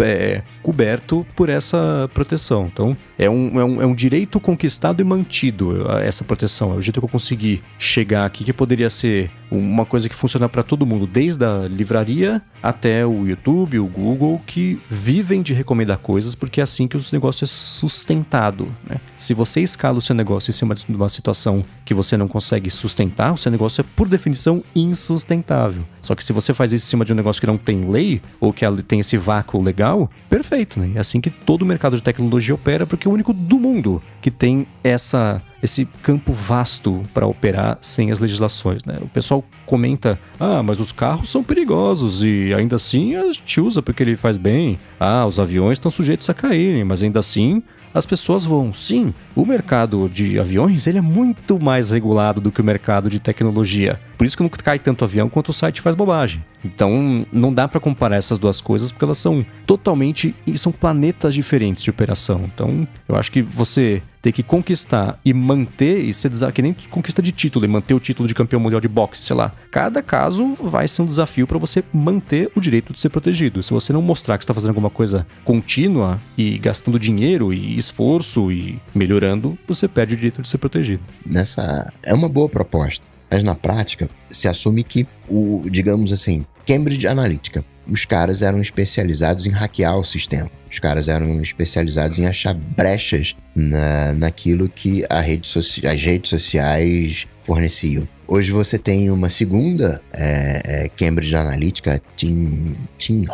[0.00, 2.68] é, coberto por essa proteção.
[2.72, 6.74] Então é um, é, um, é um direito conquistado e mantido essa proteção.
[6.74, 10.48] É o jeito que eu consegui chegar aqui, que poderia ser uma coisa que funciona
[10.48, 15.98] para todo mundo, desde a livraria até o YouTube, o Google, que vivem de recomendar
[15.98, 18.68] coisas, porque é assim que o negócio é sustentado.
[18.88, 18.96] Né?
[19.16, 22.70] Se você escala o seu negócio em cima de uma situação que você não consegue
[22.70, 25.82] sustentar, o seu negócio é, por definição, insustentável.
[26.02, 28.20] Só que se você faz isso em cima de um negócio que não tem lei,
[28.40, 30.92] ou que tem esse vácuo legal, perfeito, né?
[30.94, 34.02] É assim que todo o mercado de tecnologia opera, porque é o único do mundo
[34.20, 38.84] que tem essa esse campo vasto para operar sem as legislações.
[38.84, 38.98] Né?
[39.00, 43.82] O pessoal comenta: ah, mas os carros são perigosos e ainda assim a gente usa
[43.82, 44.78] porque ele faz bem.
[44.98, 47.62] Ah, os aviões estão sujeitos a caírem, mas ainda assim
[47.92, 48.72] as pessoas vão.
[48.72, 53.18] Sim, o mercado de aviões ele é muito mais regulado do que o mercado de
[53.18, 53.98] tecnologia.
[54.18, 56.44] Por isso que não cai tanto avião quanto o site faz bobagem.
[56.64, 61.84] Então, não dá para comparar essas duas coisas porque elas são totalmente são planetas diferentes
[61.84, 62.42] de operação.
[62.52, 67.22] Então, eu acho que você ter que conquistar e manter e ser que nem conquista
[67.22, 69.52] de título e manter o título de campeão mundial de boxe, sei lá.
[69.70, 73.62] Cada caso vai ser um desafio para você manter o direito de ser protegido.
[73.62, 78.50] Se você não mostrar que está fazendo alguma coisa contínua e gastando dinheiro e esforço
[78.50, 81.02] e melhorando, você perde o direito de ser protegido.
[81.24, 83.17] Nessa é uma boa proposta.
[83.30, 89.46] Mas na prática, se assume que o, digamos assim, Cambridge Analytica, os caras eram especializados
[89.46, 90.50] em hackear o sistema.
[90.70, 95.48] Os caras eram especializados em achar brechas na, naquilo que rede
[95.86, 98.06] as redes sociais forneciam.
[98.26, 103.24] Hoje você tem uma segunda é, é, Cambridge Analytica, Tim, Tim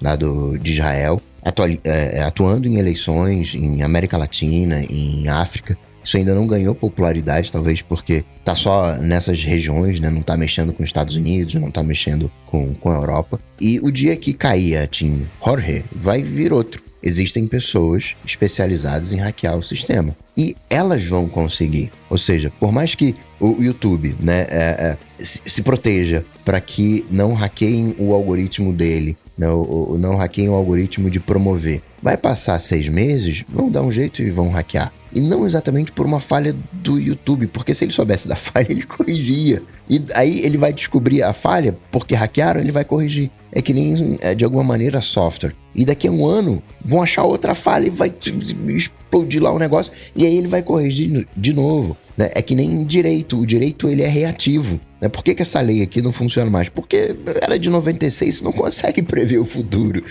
[0.00, 6.16] lá do, de Israel, é, é, atuando em eleições em América Latina, em África, isso
[6.16, 10.10] ainda não ganhou popularidade, talvez porque tá só nessas regiões, né?
[10.10, 13.40] Não tá mexendo com os Estados Unidos, não tá mexendo com, com a Europa.
[13.60, 16.82] E o dia que cair a Team Jorge, vai vir outro.
[17.02, 20.14] Existem pessoas especializadas em hackear o sistema.
[20.36, 21.90] E elas vão conseguir.
[22.10, 27.04] Ou seja, por mais que o YouTube né, é, é, se, se proteja para que
[27.10, 31.80] não hackeiem o algoritmo dele, né, o, o, não hackeiem o algoritmo de promover.
[32.02, 34.92] Vai passar seis meses, vão dar um jeito e vão hackear.
[35.14, 38.82] E não exatamente por uma falha do YouTube, porque se ele soubesse da falha, ele
[38.82, 39.62] corrigia.
[39.88, 43.30] E aí ele vai descobrir a falha, porque hackearam, ele vai corrigir.
[43.50, 45.54] É que nem, é, de alguma maneira, software.
[45.74, 48.12] E daqui a um ano, vão achar outra falha e vai
[48.68, 49.90] explodir lá o negócio.
[50.14, 51.96] E aí ele vai corrigir de novo.
[52.14, 52.30] Né?
[52.34, 53.40] É que nem direito.
[53.40, 54.78] O direito, ele é reativo.
[55.00, 55.08] Né?
[55.08, 56.68] Por que, que essa lei aqui não funciona mais?
[56.68, 60.02] Porque era de 96, não consegue prever o futuro.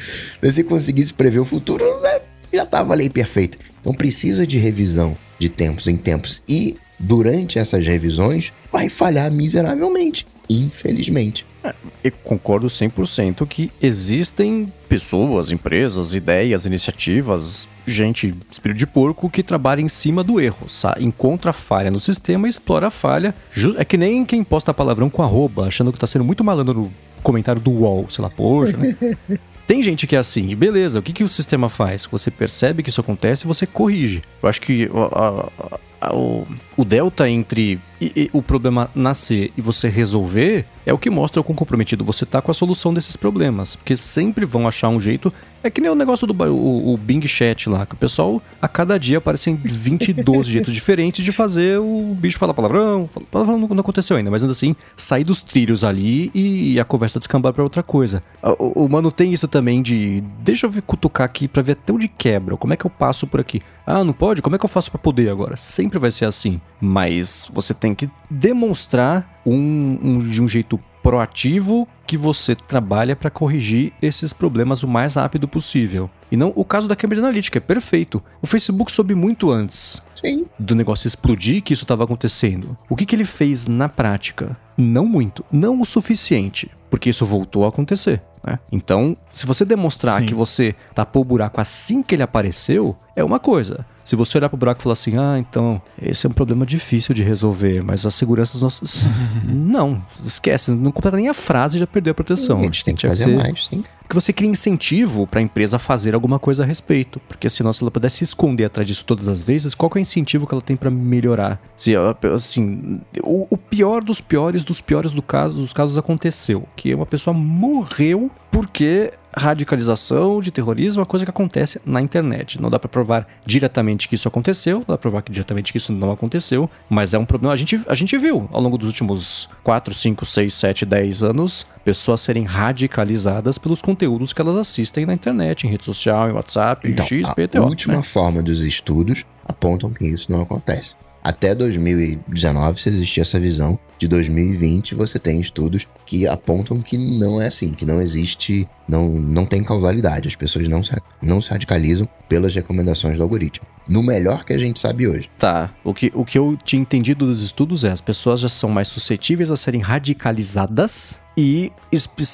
[0.44, 2.22] Se conseguisse prever o futuro, né?
[2.52, 3.58] já estava a lei perfeita.
[3.80, 6.42] Então precisa de revisão de tempos em tempos.
[6.48, 11.46] E durante essas revisões vai falhar miseravelmente, infelizmente.
[11.64, 19.44] É, eu concordo 100% que existem pessoas, empresas, ideias, iniciativas, gente, espírito de porco que
[19.44, 20.68] trabalha em cima do erro,
[21.00, 23.36] encontra falha no sistema e explora a falha.
[23.78, 26.94] É que nem quem posta palavrão com arroba, achando que está sendo muito malandro no
[27.22, 28.96] comentário do UOL, sei lá, poxa, né?
[29.68, 32.08] Tem gente que é assim, e beleza, o que, que o sistema faz?
[32.12, 34.24] Você percebe que isso acontece e você corrige.
[34.42, 35.80] Eu acho que a, a, a,
[36.12, 36.46] o,
[36.78, 41.42] o delta entre e, e, o problema nascer e você resolver é o que mostra
[41.42, 43.76] o quão comprometido você tá com a solução desses problemas.
[43.76, 45.32] Porque sempre vão achar um jeito.
[45.62, 48.68] É que nem o negócio do o, o Bing Chat lá, que o pessoal a
[48.68, 53.10] cada dia aparecem 22 jeitos diferentes de fazer o bicho falar palavrão.
[53.30, 57.20] Palavrão não, não aconteceu ainda, mas ainda assim, sair dos trilhos ali e, a conversa
[57.20, 58.24] descambar pra outra coisa.
[58.42, 60.24] O, o, mano tem isso também de.
[60.40, 62.56] Deixa eu cutucar aqui pra ver até onde quebra.
[62.56, 63.62] Como é que eu passo por aqui?
[63.92, 64.40] Ah, não pode?
[64.44, 65.58] Como é que eu faço para poder agora?
[65.58, 66.62] Sempre vai ser assim.
[66.80, 73.32] Mas você tem que demonstrar um, um de um jeito proativo que você trabalha para
[73.32, 76.08] corrigir esses problemas o mais rápido possível.
[76.32, 78.22] E não o caso da Cambridge Analytica, é perfeito.
[78.40, 80.46] O Facebook soube muito antes Sim.
[80.60, 82.78] do negócio explodir que isso estava acontecendo.
[82.88, 84.56] O que, que ele fez na prática?
[84.78, 88.22] Não muito, não o suficiente, porque isso voltou a acontecer.
[88.44, 88.60] Né?
[88.72, 90.26] Então, se você demonstrar Sim.
[90.26, 93.86] que você tapou o buraco assim que ele apareceu, é uma coisa.
[94.10, 97.14] Se você olhar pro buraco e falar assim, ah, então, esse é um problema difícil
[97.14, 99.06] de resolver, mas a segurança dos nossos.
[99.46, 102.60] não, esquece, não completa nem a frase e já perdeu a proteção.
[102.60, 106.16] A gente tem que fazer mais, sim que você cria incentivo para a empresa fazer
[106.16, 107.22] alguma coisa a respeito.
[107.28, 110.02] Porque senão, se ela pudesse se esconder atrás disso todas as vezes, qual é o
[110.02, 111.62] incentivo que ela tem para melhorar?
[111.78, 111.94] Se,
[112.34, 116.68] assim, o, o, pior dos piores dos piores do caso, dos casos aconteceu.
[116.76, 122.60] Que uma pessoa morreu porque radicalização de terrorismo é uma coisa que acontece na internet.
[122.60, 125.78] Não dá para provar diretamente que isso aconteceu, não dá pra provar que diretamente que
[125.78, 127.54] isso não aconteceu, mas é um problema.
[127.54, 131.66] A gente, a gente viu ao longo dos últimos 4, 5, 6, 7, 10 anos
[131.86, 136.90] pessoas serem radicalizadas pelos conteúdos que elas assistem na internet, em rede social, em WhatsApp,
[136.90, 137.64] então, em X, a PTO.
[137.64, 138.04] última né?
[138.04, 140.96] forma dos estudos apontam que isso não acontece.
[141.24, 147.40] Até 2019, se existia essa visão, de 2020 você tem estudos que apontam que não
[147.40, 150.28] é assim, que não existe, não, não tem causalidade.
[150.28, 150.92] As pessoas não se,
[151.22, 153.68] não se radicalizam pelas recomendações do algoritmo.
[153.88, 155.30] No melhor que a gente sabe hoje.
[155.38, 155.72] Tá.
[155.84, 158.88] O que, o que eu tinha entendido dos estudos é as pessoas já são mais
[158.88, 161.72] suscetíveis a serem radicalizadas e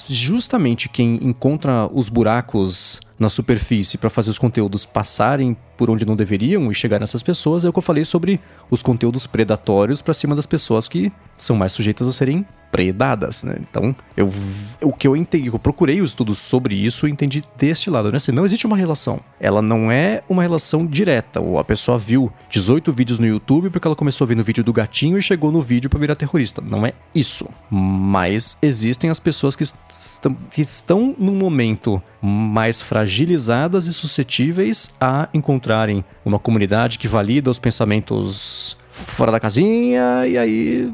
[0.08, 6.16] justamente quem encontra os buracos na superfície para fazer os conteúdos passarem por onde não
[6.16, 10.14] deveriam e chegar nessas pessoas é o que eu falei sobre os conteúdos predatórios para
[10.14, 12.46] cima das pessoas que são mais sujeitas a serem
[12.76, 13.56] predadas, né?
[13.62, 14.30] Então, eu,
[14.82, 18.18] o que eu entendi, eu procurei os estudos sobre isso e entendi deste lado, né?
[18.18, 19.22] Assim, não existe uma relação.
[19.40, 21.40] Ela não é uma relação direta.
[21.40, 24.62] Ou a pessoa viu 18 vídeos no YouTube porque ela começou a ver no vídeo
[24.62, 26.62] do gatinho e chegou no vídeo para virar terrorista.
[26.62, 27.48] Não é isso.
[27.72, 35.30] Mas existem as pessoas que, estão, que estão num momento mais fragilizadas e suscetíveis a
[35.34, 40.94] encontrarem uma comunidade que valida os pensamentos fora da casinha e aí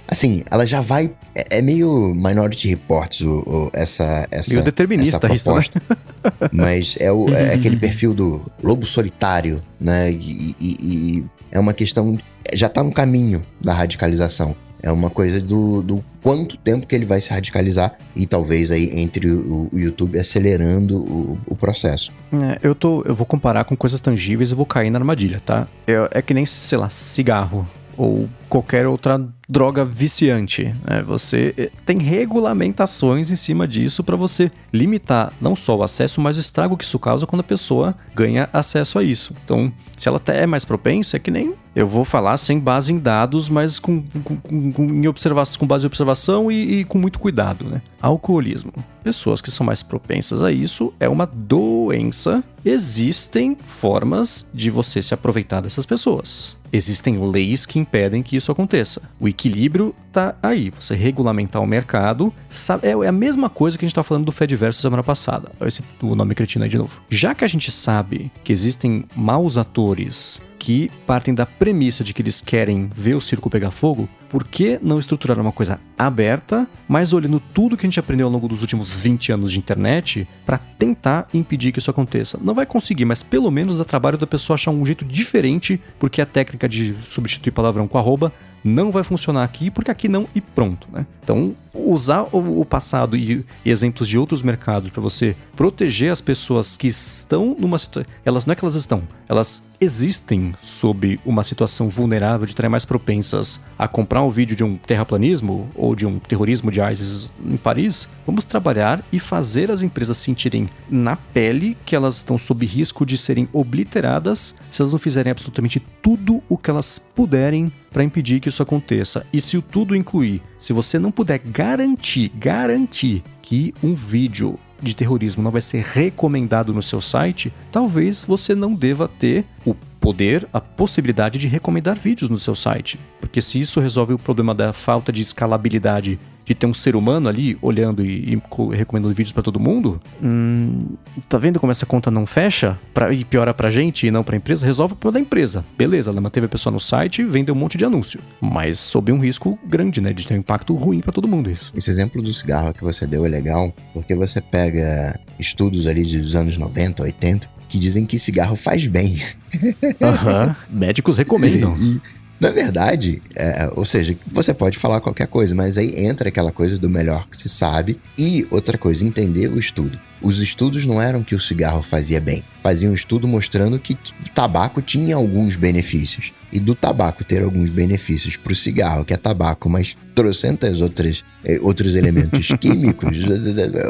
[0.08, 1.12] Assim, ela já vai.
[1.34, 4.51] É, é meio Minority Report o, o, essa, essa.
[4.51, 5.80] Meio determinista essa proposta.
[5.80, 6.49] isso, né?
[6.51, 10.12] Mas é, o, é aquele perfil do lobo solitário, né?
[10.12, 12.18] E, e, e é uma questão.
[12.53, 14.55] Já tá no caminho da radicalização.
[14.82, 18.99] É uma coisa do, do quanto tempo que ele vai se radicalizar e talvez aí
[18.99, 22.11] entre o, o YouTube acelerando o, o processo.
[22.34, 25.69] É, eu, tô, eu vou comparar com coisas tangíveis e vou cair na armadilha, tá?
[25.88, 27.65] É, é que nem, sei lá, cigarro
[27.97, 29.19] ou qualquer outra
[29.49, 30.73] droga viciante.
[30.85, 31.01] Né?
[31.03, 36.37] Você eh, tem regulamentações em cima disso para você limitar não só o acesso, mas
[36.37, 39.35] o estrago que isso causa quando a pessoa ganha acesso a isso.
[39.43, 42.91] Então, se ela até é mais propensa, é que nem eu vou falar sem base
[42.91, 46.97] em dados, mas com, com, com, em observação, com base em observação e, e com
[46.97, 47.65] muito cuidado.
[47.65, 47.81] Né?
[48.01, 48.73] Alcoolismo.
[49.03, 52.43] Pessoas que são mais propensas a isso é uma doença.
[52.65, 56.57] Existem formas de você se aproveitar dessas pessoas.
[56.72, 59.01] Existem leis que impedem que isso aconteça.
[59.20, 60.70] O equilíbrio tá aí.
[60.72, 62.34] Você regulamentar o mercado.
[62.49, 65.51] Sabe, é, é a mesma coisa que a gente tá falando do Fedverso semana passada.
[65.61, 67.01] Esse o nome cretino aí de novo.
[67.09, 72.22] Já que a gente sabe que existem maus atores que partem da premissa de que
[72.22, 77.13] eles querem ver o circo pegar fogo, por que não estruturar uma coisa aberta, mas
[77.13, 80.57] olhando tudo que a gente aprendeu ao longo dos últimos 20 anos de internet para
[80.57, 82.38] tentar impedir que isso aconteça?
[82.43, 86.22] Não vai conseguir, mas pelo menos dá trabalho da pessoa achar um jeito diferente, porque
[86.22, 88.34] a técnica de substituir palavrão com arroba
[88.64, 91.05] não vai funcionar aqui, porque aqui não e pronto, né?
[91.24, 96.88] Então, usar o passado e, exemplos de outros mercados para você proteger as pessoas que
[96.88, 98.12] estão numa situação.
[98.26, 102.86] Elas não é que elas estão, elas existem sob uma situação vulnerável de estarem mais
[102.86, 107.58] propensas a comprar um vídeo de um terraplanismo ou de um terrorismo de ISIS em
[107.58, 108.08] Paris.
[108.26, 113.18] Vamos trabalhar e fazer as empresas sentirem na pele que elas estão sob risco de
[113.18, 118.47] serem obliteradas se elas não fizerem absolutamente tudo o que elas puderem para impedir que
[118.47, 119.25] isso aconteça.
[119.33, 124.95] E se o tudo incluir, se você não puder garantir, garantir que um vídeo de
[124.95, 130.47] terrorismo não vai ser recomendado no seu site, talvez você não deva ter o poder,
[130.53, 132.99] a possibilidade de recomendar vídeos no seu site.
[133.19, 137.27] Porque se isso resolve o problema da falta de escalabilidade de ter um ser humano
[137.27, 140.95] ali olhando e, e recomendando vídeos para todo mundo, hum,
[141.27, 144.37] tá vendo como essa conta não fecha pra, e piora pra gente e não pra
[144.37, 144.65] empresa?
[144.65, 145.65] Resolve o problema da empresa.
[145.77, 148.21] Beleza, ela manteve a pessoa no site e vendeu um monte de anúncio.
[148.39, 150.13] Mas sob um risco grande, né?
[150.13, 151.71] De ter um impacto ruim para todo mundo isso.
[151.75, 156.35] Esse exemplo do cigarro que você deu é legal, porque você pega estudos ali dos
[156.35, 159.21] anos 90, 80, que dizem que cigarro faz bem.
[159.53, 160.55] Uhum.
[160.69, 161.75] Médicos recomendam.
[161.77, 161.99] E,
[162.39, 166.77] na verdade, é, ou seja, você pode falar qualquer coisa, mas aí entra aquela coisa
[166.77, 167.99] do melhor que se sabe.
[168.17, 169.99] E outra coisa, entender o estudo.
[170.21, 172.43] Os estudos não eram que o cigarro fazia bem.
[172.61, 176.31] Faziam um estudo mostrando que o tabaco tinha alguns benefícios.
[176.51, 181.23] E do tabaco ter alguns benefícios para o cigarro, que é tabaco, mas trocentas outras,
[181.43, 183.17] eh, outros elementos químicos.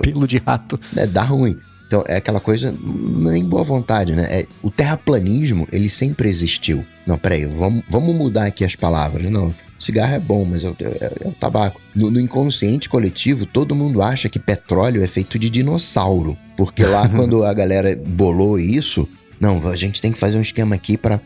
[0.02, 0.80] Pelo de rato.
[0.96, 1.58] É, dá ruim.
[1.88, 4.28] Então, é aquela coisa nem boa vontade, né?
[4.30, 6.86] É, o terraplanismo, ele sempre existiu.
[7.08, 9.32] Não, peraí, vamos, vamos mudar aqui as palavras.
[9.32, 11.80] Não, cigarro é bom, mas é, é, é o tabaco.
[11.96, 16.38] No, no, inconsciente coletivo, todo mundo acha que petróleo é feito de dinossauro.
[16.58, 19.08] Porque lá, quando a galera bolou isso,
[19.40, 21.22] não, a gente tem que fazer um esquema aqui para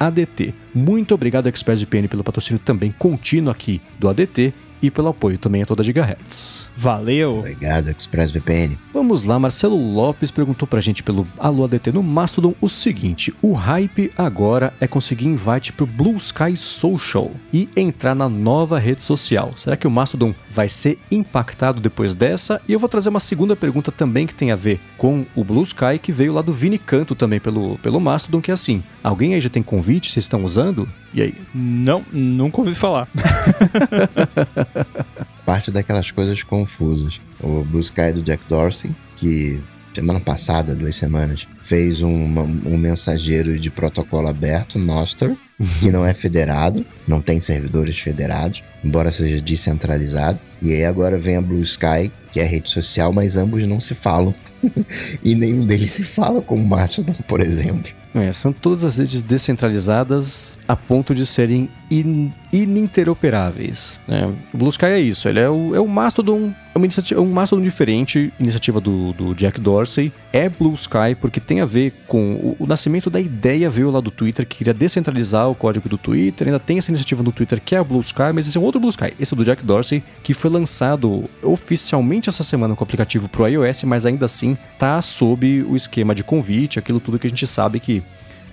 [0.01, 0.55] ADT.
[0.75, 5.67] Muito obrigado, ExpressVPN, pelo patrocínio também contínuo aqui do ADT e pelo apoio também a
[5.67, 6.71] toda Gigahertz.
[6.77, 7.39] Valeu!
[7.39, 8.77] Obrigado, ExpressVPN.
[8.93, 13.53] Vamos lá, Marcelo Lopes perguntou pra gente pelo Alô ADT no Mastodon o seguinte: o
[13.53, 19.53] hype agora é conseguir invite pro Blue Sky Social e entrar na nova rede social.
[19.57, 22.61] Será que o Mastodon vai ser impactado depois dessa?
[22.69, 25.63] E eu vou trazer uma segunda pergunta também que tem a ver com o Blue
[25.63, 29.35] Sky, que veio lá do Vini Canto também pelo, pelo Mastodon, que é assim: alguém
[29.35, 30.11] aí já tem convite?
[30.11, 30.89] Vocês estão usando?
[31.15, 31.35] E aí?
[31.55, 33.07] Não, nunca ouvi falar.
[35.45, 37.21] Parte daquelas coisas confusas.
[37.41, 39.63] O Blue Sky do Jack Dorsey, que
[39.95, 45.37] semana passada, duas semanas, fez um, um mensageiro de protocolo aberto, Nostr,
[45.81, 50.41] que não é federado, não tem servidores federados, embora seja descentralizado.
[50.61, 53.95] E aí agora vem a Blue Sky, que é rede social, mas ambos não se
[53.95, 54.35] falam.
[55.23, 57.93] e nenhum deles se fala como Mastodon, por exemplo.
[58.15, 64.01] É, são todas as redes descentralizadas a ponto de serem in, ininteroperáveis.
[64.07, 64.31] Né?
[64.53, 67.23] O Blue Sky é isso, ele é o, é o Mastodon, é uma iniciativa, é
[67.23, 71.95] um Mastodon diferente, iniciativa do, do Jack Dorsey, é Blue Sky porque tem a ver
[72.07, 75.89] com o, o, nascimento da ideia veio lá do Twitter que queria descentralizar o código
[75.89, 78.57] do Twitter, ainda tem essa iniciativa no Twitter que é a Blue Sky, mas esse
[78.57, 82.43] é um outro Blue Sky, esse é do Jack Dorsey, que foi lançado oficialmente essa
[82.43, 86.79] semana com o aplicativo pro iOS, mas ainda assim tá sob o esquema de convite,
[86.79, 88.03] aquilo tudo que a gente sabe que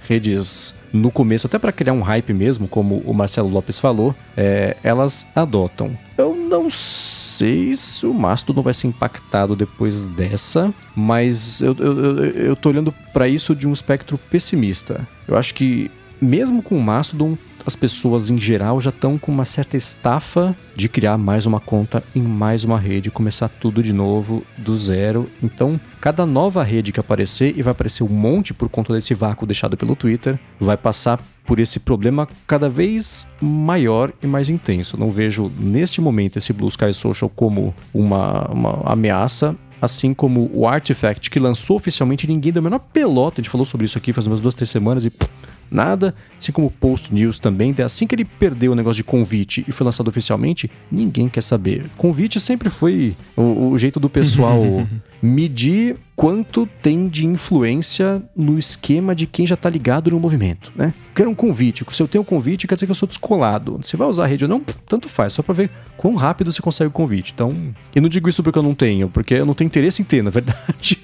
[0.08, 4.76] redes no começo, até para criar um hype mesmo, como o Marcelo Lopes falou, é,
[4.84, 5.92] elas adotam.
[6.18, 12.26] Eu não sei se o Mastodon vai ser impactado depois dessa, mas eu, eu, eu,
[12.26, 15.08] eu tô olhando para isso de um espectro pessimista.
[15.28, 15.92] Eu acho que
[16.22, 20.90] mesmo com o Mastodon, as pessoas em geral já estão com uma certa estafa de
[20.90, 25.30] criar mais uma conta em mais uma rede, começar tudo de novo do zero.
[25.44, 29.46] Então, cada nova rede que aparecer, e vai aparecer um monte por conta desse vácuo
[29.46, 34.98] deixado pelo Twitter, vai passar por esse problema cada vez maior e mais intenso.
[34.98, 40.68] Não vejo neste momento esse Blue Sky Social como uma, uma ameaça, assim como o
[40.68, 43.40] Artifact, que lançou oficialmente, ninguém deu a menor pelota.
[43.40, 45.30] A gente falou sobre isso aqui faz umas duas, três semanas e pff,
[45.72, 46.14] nada.
[46.38, 49.72] Assim como o Post News também, assim que ele perdeu o negócio de convite e
[49.72, 51.86] foi lançado oficialmente, ninguém quer saber.
[51.98, 54.62] Convite sempre foi o, o jeito do pessoal
[55.22, 60.94] medir quanto tem de influência no esquema de quem já tá ligado no movimento, né?
[61.16, 61.86] Quero um convite.
[61.92, 63.80] Se eu tenho um convite, quer dizer que eu sou descolado.
[63.82, 64.62] Você vai usar a rede ou não?
[64.86, 67.32] Tanto faz, só pra ver quão rápido você consegue o convite.
[67.34, 67.56] Então,
[67.96, 70.22] eu não digo isso porque eu não tenho, porque eu não tenho interesse em ter,
[70.22, 71.00] na verdade.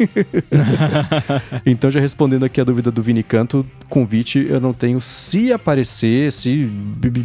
[1.66, 5.00] então, já respondendo aqui a dúvida do Vini Canto, convite eu não tenho.
[5.00, 6.66] Se aparecer, se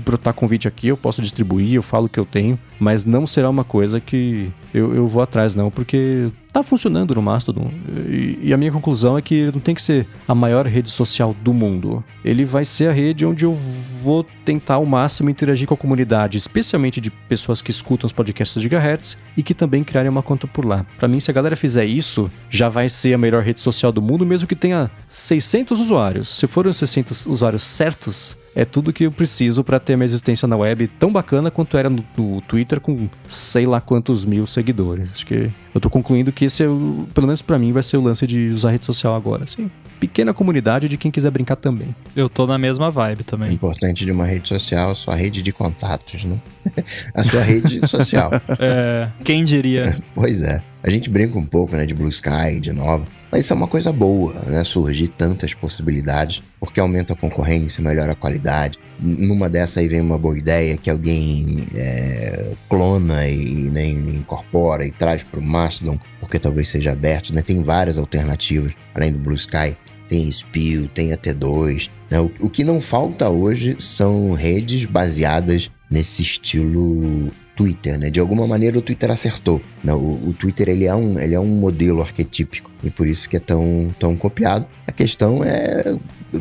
[0.05, 3.65] brotar convite aqui, eu posso distribuir, eu falo que eu tenho, mas não será uma
[3.65, 7.71] coisa que eu, eu vou atrás, não, porque tá funcionando no Mastodon.
[8.09, 10.91] E, e, a minha conclusão é que ele não tem que ser a maior rede
[10.91, 12.05] social do mundo.
[12.25, 16.39] Ele vai ser a rede onde eu vou tentar ao máximo interagir com a comunidade,
[16.39, 20.47] especialmente de pessoas que escutam os podcasts de Gigahertz e que também criarem uma conta
[20.47, 20.85] por lá.
[20.99, 24.03] Para mim, se a galera fizer isso, já vai ser a melhor rede social do
[24.03, 26.29] mundo, mesmo que tenha 600 usuários.
[26.29, 30.47] Se forem os 600 usuários certos, é tudo que eu preciso para ter minha existência
[30.49, 35.09] na web tão bacana quanto era no, no, Twitter com sei lá quantos mil seguidores.
[35.13, 37.97] Acho que eu tô concluindo que esse, é o, pelo menos para mim, vai ser
[37.97, 39.47] o lance de usar rede social agora.
[39.47, 39.71] Sim,
[40.01, 41.95] pequena comunidade de quem quiser brincar também.
[42.17, 43.51] Eu tô na mesma vibe também.
[43.51, 46.41] O importante de uma rede social é a sua rede de contatos, né?
[47.15, 48.31] a sua rede social.
[48.59, 49.97] É, quem diria?
[50.15, 50.63] pois é.
[50.83, 53.07] A gente brinca um pouco, né, de Blue Sky, de nova.
[53.31, 54.65] Mas isso é uma coisa boa, né?
[54.65, 58.79] Surgir tantas possibilidades, porque aumenta a concorrência, melhora a qualidade.
[58.99, 64.91] Numa dessa aí vem uma boa ideia que alguém é, clona e né, incorpora e
[64.91, 67.41] traz para o Mastodon, porque talvez seja aberto, né?
[67.41, 69.77] Tem várias alternativas, além do Blue Sky.
[70.09, 71.89] Tem Spill, tem a T2.
[72.11, 72.19] Né?
[72.19, 78.09] O, o que não falta hoje são redes baseadas nesse estilo Twitter, né?
[78.09, 79.61] De alguma maneira o Twitter acertou.
[79.85, 79.93] Né?
[79.93, 83.37] O, o, Twitter ele é, um, ele é um modelo arquetípico e por isso que
[83.37, 84.67] é tão, tão copiado.
[84.87, 85.97] A questão é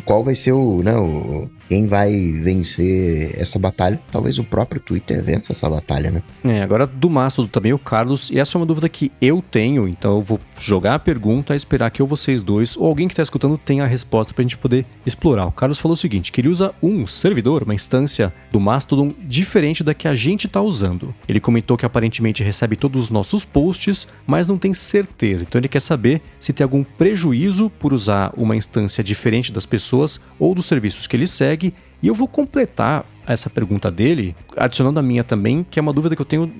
[0.05, 4.01] qual vai ser o, né, o, quem vai vencer essa batalha.
[4.11, 6.23] Talvez o próprio Twitter vença essa batalha, né?
[6.43, 9.87] É, agora do Mastodon também o Carlos, e essa é uma dúvida que eu tenho,
[9.87, 13.21] então eu vou jogar a pergunta, esperar que ou vocês dois, ou alguém que está
[13.21, 15.45] escutando tenha a resposta para a gente poder explorar.
[15.45, 19.83] O Carlos falou o seguinte, que ele usa um servidor, uma instância do Mastodon diferente
[19.83, 21.13] da que a gente está usando.
[21.27, 25.67] Ele comentou que aparentemente recebe todos os nossos posts, mas não tem certeza, então ele
[25.67, 30.65] quer saber se tem algum prejuízo por usar uma instância diferente das pessoas ou dos
[30.65, 31.58] serviços que ele segue
[32.01, 36.15] e eu vou completar essa pergunta dele, adicionando a minha também, que é uma dúvida
[36.15, 36.51] que eu tenho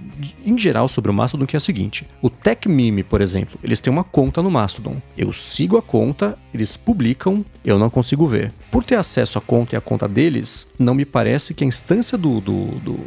[0.46, 2.06] em geral sobre o Mastodon, que é a seguinte.
[2.22, 4.98] O TechMeme, por exemplo, eles têm uma conta no Mastodon.
[5.18, 8.54] Eu sigo a conta, eles publicam, eu não consigo ver.
[8.70, 12.18] Por ter acesso à conta e à conta deles, não me parece que a instância
[12.18, 13.00] do, do, do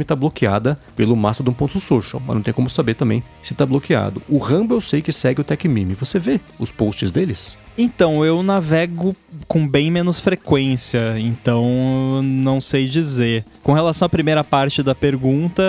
[0.00, 4.20] está bloqueada pelo Mastodon.social, mas não tem como saber também se está bloqueado.
[4.28, 5.94] O Rumble eu sei que segue o TechMeme.
[5.94, 7.58] Você vê os posts deles?
[7.76, 9.16] Então, eu navego
[9.48, 13.44] com bem menos frequência, então não sei dizer.
[13.64, 15.62] Com relação à primeira parte da pergunta,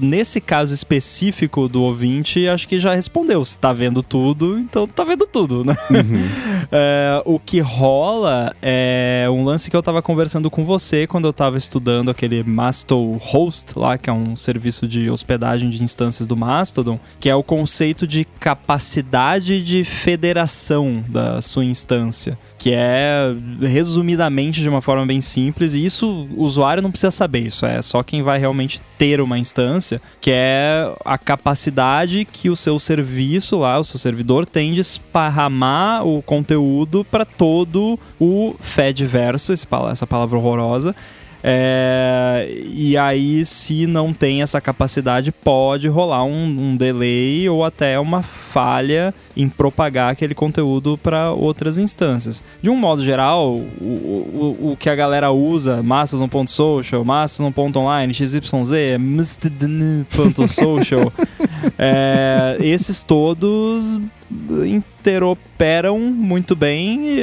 [0.00, 3.44] nesse caso específico do ouvinte, acho que já respondeu.
[3.44, 5.74] Se tá vendo tudo, então tá vendo tudo, né?
[5.90, 6.28] Uhum.
[6.70, 11.32] é, o que rola é um lance que eu tava conversando com você quando eu
[11.32, 16.36] tava estudando aquele Mastodon Host lá, que é um serviço de hospedagem de instâncias do
[16.36, 24.60] Mastodon, que é o conceito de capacidade de federação da sua instância, que é resumidamente
[24.60, 28.04] de uma forma bem simples, e isso o usuário não precisa saber, isso é só
[28.04, 33.80] quem vai realmente ter uma instância, que é a capacidade que o seu serviço lá,
[33.80, 40.94] o seu servidor tem de esparramar o conteúdo para todo o Fediverso, essa palavra horrorosa,
[41.42, 47.98] é, e aí, se não tem essa capacidade, pode rolar um, um delay ou até
[47.98, 52.44] uma falha em propagar aquele conteúdo para outras instâncias.
[52.62, 58.34] De um modo geral, o, o, o que a galera usa, mastodon.social, mastodon.online, xyz,
[59.00, 61.12] mastodon.social,
[61.76, 63.98] é, esses todos
[64.64, 67.18] interoperam muito bem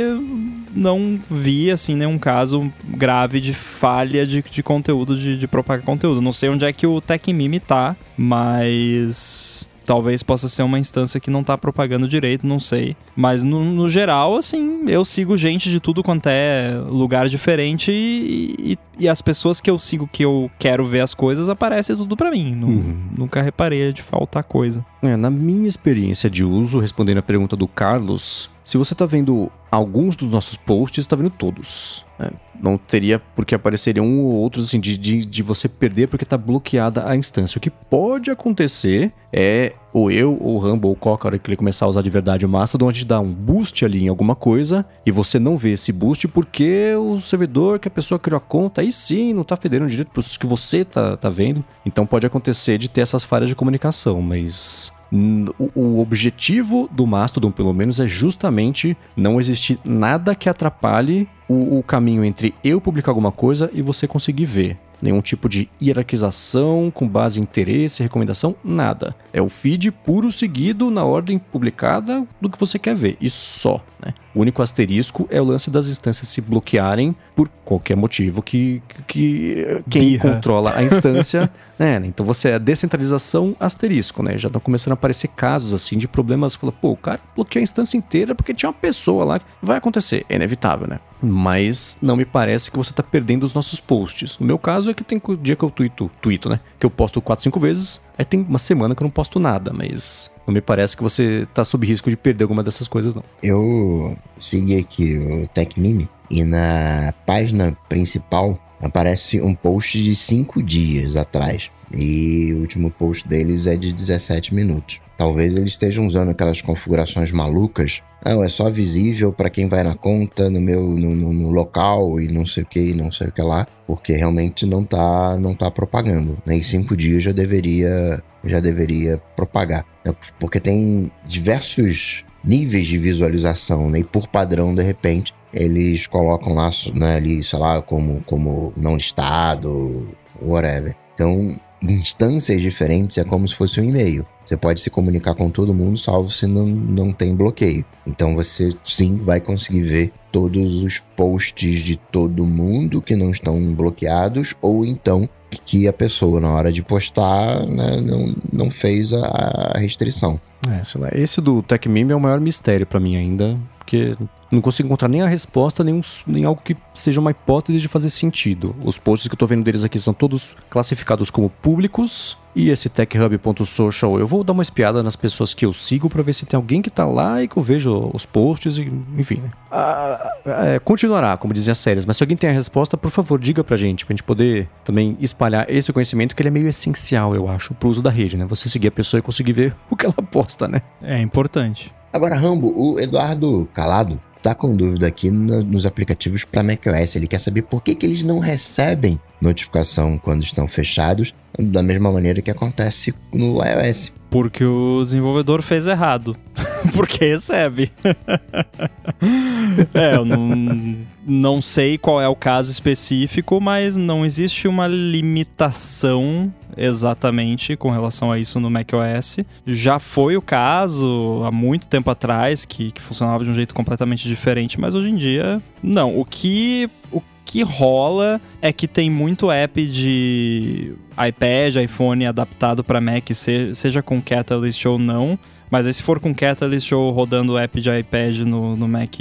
[0.73, 6.21] não vi, assim, nenhum caso grave de falha de, de conteúdo, de, de propagar conteúdo.
[6.21, 11.31] Não sei onde é que o TechMime tá, mas talvez possa ser uma instância que
[11.31, 12.95] não tá propagando direito, não sei.
[13.15, 18.55] Mas no, no geral, assim, eu sigo gente de tudo quanto é lugar diferente e,
[18.59, 22.15] e, e, as pessoas que eu sigo que eu quero ver as coisas aparecem tudo
[22.15, 22.53] para mim.
[22.61, 22.97] Uhum.
[23.17, 24.85] Nunca reparei de faltar coisa.
[25.01, 29.51] É, na minha experiência de uso, respondendo a pergunta do Carlos, se você está vendo
[29.71, 32.05] alguns dos nossos posts, está vendo todos.
[32.17, 32.29] Né?
[32.61, 36.37] Não teria porque apareceria um ou outro assim, de, de, de você perder porque está
[36.37, 37.57] bloqueada a instância.
[37.57, 41.39] O que pode acontecer é ou eu, ou o Rambo, ou o Coca, a hora
[41.39, 44.03] que ele começar a usar de verdade o Mastodon, a gente dá um boost ali
[44.03, 48.19] em alguma coisa e você não vê esse boost porque o servidor que a pessoa
[48.19, 51.63] criou a conta, aí sim, não está federando direito para que você tá, tá vendo.
[51.85, 57.73] Então pode acontecer de ter essas falhas de comunicação, mas o, objetivo do Mastodon, pelo
[57.73, 63.31] menos, é justamente não existir nada que atrapalhe o, o caminho entre eu publicar alguma
[63.31, 69.15] coisa e você conseguir ver nenhum tipo de hierarquização com base em interesse, recomendação, nada.
[69.31, 73.81] É o feed puro seguido na ordem publicada do que você quer ver, e só.
[74.03, 74.13] Né?
[74.33, 79.81] O único asterisco é o lance das instâncias se bloquearem por qualquer motivo que, que
[79.89, 80.33] quem Birra.
[80.35, 81.49] controla a instância.
[81.79, 82.01] né?
[82.03, 84.37] Então você é descentralização asterisco, né?
[84.37, 86.53] Já estão começando a aparecer casos assim de problemas.
[86.53, 89.41] Fala, pô, o cara bloqueou a instância inteira porque tinha uma pessoa lá.
[89.61, 90.99] Vai acontecer, é inevitável, né?
[91.21, 94.37] Mas não me parece que você está perdendo os nossos posts.
[94.39, 96.59] No meu caso é que tem dia que eu tuito, tuito, né?
[96.77, 99.71] Que eu posto 4, 5 vezes, aí tem uma semana que eu não posto nada,
[99.73, 103.23] mas não me parece que você tá sob risco de perder alguma dessas coisas, não.
[103.43, 111.15] Eu segui aqui o TechMeme e na página principal aparece um post de 5 dias
[111.15, 111.69] atrás.
[111.95, 115.01] E o último post deles é de 17 minutos.
[115.17, 118.01] Talvez eles estejam usando aquelas configurações malucas.
[118.25, 122.19] Não, é só visível para quem vai na conta, no meu no, no, no, local
[122.19, 125.53] e não sei o que, não sei o que lá, porque realmente não tá não
[125.53, 126.37] tá propagando.
[126.45, 126.57] Né?
[126.57, 130.13] Em cinco dias já deveria já deveria propagar, né?
[130.39, 133.99] porque tem diversos níveis de visualização, né?
[133.99, 138.95] E por padrão, de repente, eles colocam lá, né, ali, sei lá, como, como não
[138.95, 140.09] listado,
[140.41, 140.95] whatever.
[141.13, 144.25] Então, instâncias diferentes é como se fosse um e-mail.
[144.45, 147.85] Você pode se comunicar com todo mundo, salvo se não, não tem bloqueio.
[148.05, 153.73] Então você sim vai conseguir ver todos os posts de todo mundo que não estão
[153.73, 155.29] bloqueados, ou então
[155.65, 160.39] que a pessoa, na hora de postar, né, não, não fez a, restrição.
[160.67, 163.57] É, esse do TechMeme é o maior mistério para mim ainda,
[163.89, 164.15] porque
[164.51, 167.87] não consigo encontrar nem a resposta, nem, um, nem algo que seja uma hipótese de
[167.87, 168.75] fazer sentido.
[168.83, 172.37] Os posts que eu tô vendo deles aqui são todos classificados como públicos.
[172.55, 176.33] E esse techhub.social, eu vou dar uma espiada nas pessoas que eu sigo para ver
[176.33, 179.35] se tem alguém que tá lá e que eu vejo os posts, e, enfim.
[179.35, 179.51] Né?
[179.71, 183.39] Ah, é, continuará, como dizem as séries, mas se alguém tem a resposta, por favor,
[183.39, 187.35] diga pra gente, pra gente poder também espalhar esse conhecimento, que ele é meio essencial,
[187.35, 188.45] eu acho, pro uso da rede, né?
[188.45, 190.81] Você seguir a pessoa e conseguir ver o que ela posta, né?
[191.03, 191.93] É importante.
[192.11, 197.15] Agora, Rambo, o Eduardo Calado tá com dúvida aqui no, nos aplicativos para macOS.
[197.15, 202.11] Ele quer saber por que, que eles não recebem notificação quando estão fechados, da mesma
[202.11, 204.13] maneira que acontece no iOS.
[204.29, 206.37] Porque o desenvolvedor fez errado.
[206.93, 207.91] Porque recebe.
[209.93, 216.53] é, eu não, não sei qual é o caso específico, mas não existe uma limitação
[216.77, 219.39] exatamente com relação a isso no macOS.
[219.65, 224.27] Já foi o caso há muito tempo atrás que, que funcionava de um jeito completamente
[224.27, 226.17] diferente, mas hoje em dia não.
[226.17, 233.01] O que o que rola é que tem muito app de iPad, iPhone adaptado para
[233.01, 233.27] Mac,
[233.73, 235.37] seja com Catalyst ou não.
[235.71, 239.15] Mas aí se for com Catalyst ou rodando app de iPad no, no Mac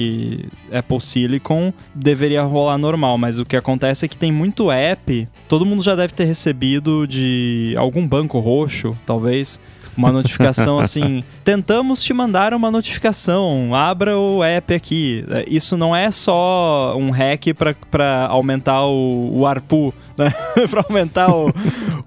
[0.71, 3.17] Apple Silicon, deveria rolar normal.
[3.17, 7.07] Mas o que acontece é que tem muito app, todo mundo já deve ter recebido
[7.07, 9.59] de algum banco roxo, talvez,
[9.99, 15.25] uma notificação assim: tentamos te mandar uma notificação, abra o app aqui.
[15.29, 17.47] É, isso não é só um hack
[17.91, 20.33] para aumentar o, o ARPU, né?
[20.71, 21.53] para aumentar o,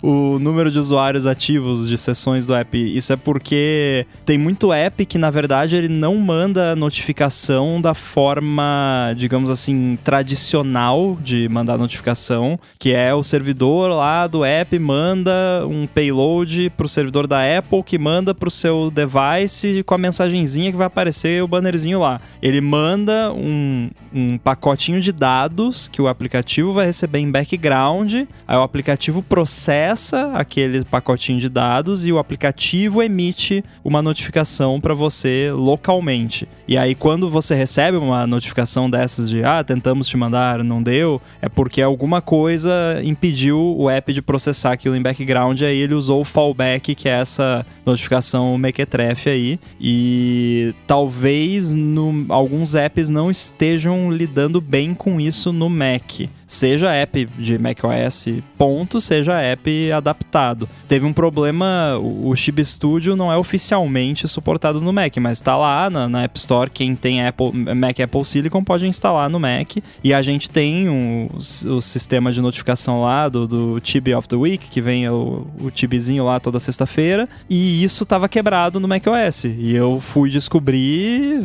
[0.01, 2.77] o número de usuários ativos de sessões do app.
[2.77, 9.13] Isso é porque tem muito app que, na verdade, ele não manda notificação da forma,
[9.17, 15.85] digamos assim, tradicional de mandar notificação, que é o servidor lá do app manda um
[15.85, 20.71] payload para o servidor da Apple que manda para o seu device com a mensagenzinha
[20.71, 22.21] que vai aparecer o bannerzinho lá.
[22.41, 28.13] Ele manda um, um pacotinho de dados que o aplicativo vai receber em background,
[28.47, 34.93] aí o aplicativo processa aquele pacotinho de dados e o aplicativo emite uma notificação para
[34.93, 36.47] você localmente.
[36.67, 41.21] E aí, quando você recebe uma notificação dessas de ah, tentamos te mandar, não deu,
[41.41, 46.21] é porque alguma coisa impediu o app de processar aquilo em background, aí ele usou
[46.21, 49.59] o fallback, que é essa notificação mequetrefe aí.
[49.79, 57.25] E talvez no, alguns apps não estejam lidando bem com isso no Mac seja app
[57.37, 60.67] de macOS ponto, seja app adaptado.
[60.85, 65.89] Teve um problema, o Chib Studio não é oficialmente suportado no Mac, mas está lá
[65.89, 70.13] na, na, App Store, quem tem Apple, Mac Apple Silicon pode instalar no Mac, e
[70.13, 74.67] a gente tem um, o sistema de notificação lá do, do Chib of the Week,
[74.69, 80.01] que vem o, Chibzinho lá toda sexta-feira, e isso estava quebrado no macOS, e eu
[80.01, 81.41] fui descobrir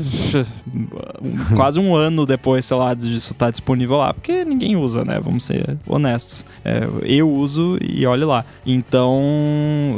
[1.54, 5.04] quase um ano depois, sei lá, disso estar tá disponível lá, porque ninguém usa usa,
[5.04, 5.20] né?
[5.22, 6.46] Vamos ser honestos.
[6.64, 8.44] É, eu uso e olhe lá.
[8.64, 9.22] Então,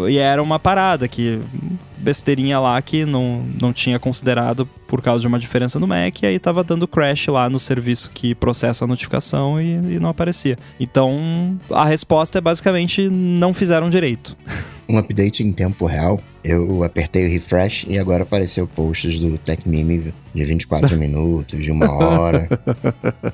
[0.09, 1.41] e era uma parada que
[2.01, 6.27] besteirinha lá que não, não tinha considerado por causa de uma diferença no Mac, e
[6.27, 10.57] aí tava dando crash lá no serviço que processa a notificação e, e não aparecia.
[10.81, 14.37] Então, a resposta é basicamente não fizeram direito.
[14.89, 16.19] Um update em tempo real
[16.49, 21.93] eu apertei o refresh e agora apareceu posts do TechMeme de 24 minutos, de uma
[21.93, 22.49] hora.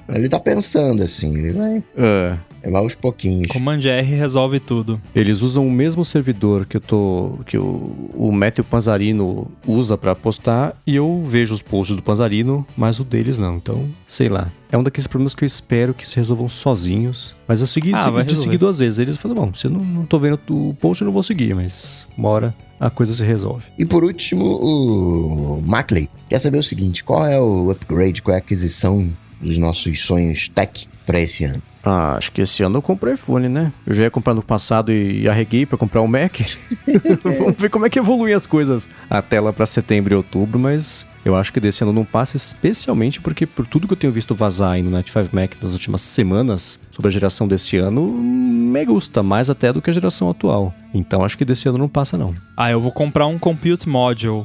[0.08, 1.84] ele tá pensando assim, ele vai.
[1.96, 2.36] É.
[2.62, 3.46] É lá aos pouquinhos.
[3.48, 4.98] Command R resolve tudo.
[5.14, 7.38] Eles usam o mesmo servidor que eu tô.
[7.44, 12.64] que o, o Matthew Panzarino usa para postar e eu vejo os posts do Panzarino,
[12.76, 13.56] mas o deles não.
[13.56, 14.52] Então, sei lá.
[14.70, 17.34] É um daqueles problemas que eu espero que se resolvam sozinhos.
[17.48, 19.00] Mas eu segui, ah, segui de seguir duas vezes.
[19.00, 21.52] Eles falaram, bom, se eu não, não tô vendo o post, eu não vou seguir,
[21.54, 23.66] mas uma hora a coisa se resolve.
[23.76, 28.36] E por último, o Macley quer saber o seguinte: qual é o upgrade, qual é
[28.36, 31.62] a aquisição dos nossos sonhos tech para esse ano?
[31.84, 33.70] Ah, acho que esse ano eu comprei iPhone, né?
[33.86, 36.40] Eu já ia comprar no passado e arreguei para comprar o um Mac.
[37.22, 41.06] Vamos ver como é que evoluem as coisas até lá para setembro e outubro, mas
[41.24, 44.34] eu acho que desse ano não passa, especialmente porque por tudo que eu tenho visto
[44.34, 48.84] vazar aí no Night 5 Mac nas últimas semanas sobre a geração desse ano, me
[48.84, 50.74] gusta mais até do que a geração atual.
[50.92, 52.34] Então acho que desse ano não passa não.
[52.56, 54.42] Ah, eu vou comprar um Compute Module.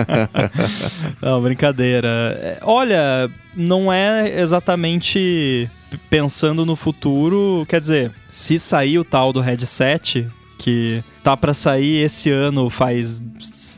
[1.20, 2.08] não, brincadeira.
[2.08, 5.68] É, olha, não é exatamente
[6.08, 10.28] pensando no futuro, quer dizer, se sair o tal do headset,
[10.58, 13.20] que tá para sair esse ano faz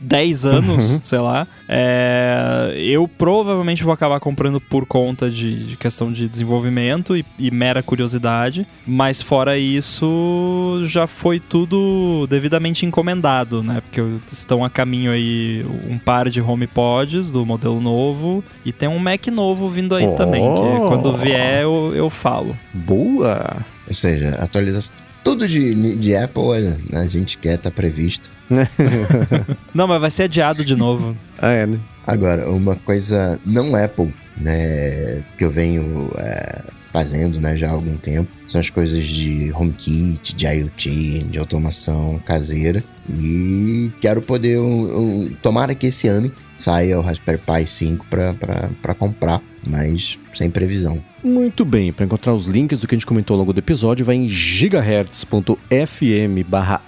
[0.01, 0.99] 10 anos, uhum.
[1.03, 1.47] sei lá.
[1.67, 7.51] É, eu provavelmente vou acabar comprando por conta de, de questão de desenvolvimento e, e,
[7.51, 8.67] mera curiosidade.
[8.85, 13.81] Mas fora isso, já foi tudo devidamente encomendado, né?
[13.81, 14.01] Porque
[14.31, 19.27] estão a caminho aí um par de HomePods do modelo novo e tem um Mac
[19.27, 20.15] novo vindo aí oh.
[20.15, 22.55] também, que quando vier eu, eu falo.
[22.73, 23.57] Boa!
[23.87, 28.29] Ou seja, atualização tudo de, de Apple, olha, a gente quer, tá previsto.
[29.73, 31.15] não, mas vai ser adiado de novo.
[31.39, 31.79] ah, é, né?
[32.05, 37.95] Agora, uma coisa não Apple, né, que eu venho é, fazendo, né, já há algum
[37.95, 42.83] tempo, são as coisas de HomeKit, de IoT, de automação caseira.
[43.09, 48.95] E quero poder, um, um, tomara que esse ano saia o Raspberry Pi 5 para
[48.95, 51.03] comprar, mas sem previsão.
[51.23, 54.05] Muito bem, para encontrar os links do que a gente comentou ao longo do episódio,
[54.05, 55.55] vai em gigahertz.fm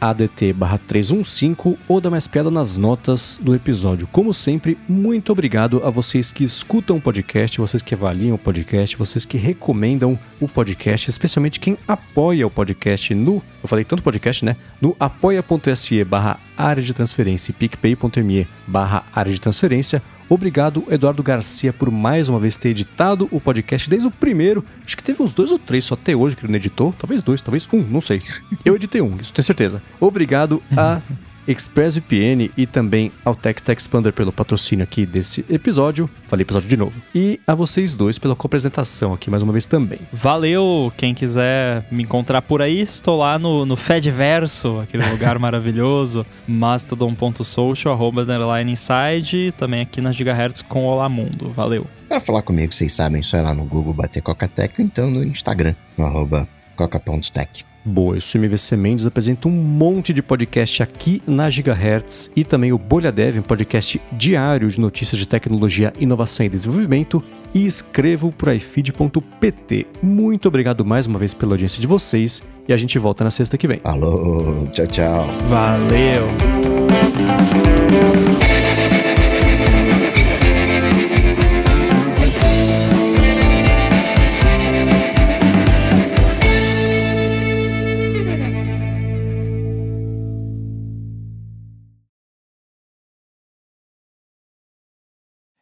[0.01, 4.07] ADT barra 315 ou dá mais piada nas notas do episódio.
[4.07, 8.97] Como sempre, muito obrigado a vocês que escutam o podcast, vocês que avaliam o podcast,
[8.97, 14.43] vocês que recomendam o podcast, especialmente quem apoia o podcast no, eu falei tanto podcast,
[14.43, 14.57] né?
[14.81, 21.71] No apoia.se barra área de transferência e picpay.me barra área de transferência Obrigado, Eduardo Garcia,
[21.71, 24.65] por mais uma vez ter editado o podcast desde o primeiro.
[24.85, 26.93] Acho que teve uns dois ou três só até hoje que ele não editou.
[26.97, 28.21] Talvez dois, talvez um, não sei.
[28.63, 29.81] Eu editei um, isso tenho certeza.
[29.99, 31.01] Obrigado a
[31.47, 36.09] ExpressVPN e também ao Text Expander pelo patrocínio aqui desse episódio.
[36.27, 37.01] Falei episódio de novo.
[37.13, 39.99] E a vocês dois pela co-apresentação aqui mais uma vez também.
[40.11, 40.91] Valeu!
[40.97, 47.93] Quem quiser me encontrar por aí, estou lá no, no Fedverso, aquele lugar maravilhoso, mastodon.social,
[47.93, 51.51] arroba underline inside, também aqui nas Gigahertz com Olá Mundo.
[51.51, 51.87] Valeu!
[52.07, 55.23] Para falar comigo, vocês sabem, só ir lá no Google bater Coca-Tech ou então no
[55.23, 57.74] Instagram, no arroba coca.tech.
[57.87, 62.73] Boa, eu sou MVC Mendes, apresento um monte de podcast aqui na Gigahertz e também
[62.73, 68.31] o Bolha Dev, um podcast diário de notícias de tecnologia, inovação e desenvolvimento e escrevo
[68.31, 69.85] por ifeed.pt.
[70.01, 73.55] Muito obrigado mais uma vez pela audiência de vocês e a gente volta na sexta
[73.55, 73.79] que vem.
[73.83, 75.27] Alô, tchau, tchau.
[75.47, 76.25] Valeu.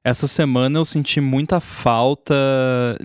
[0.03, 2.35] Essa semana eu senti muita falta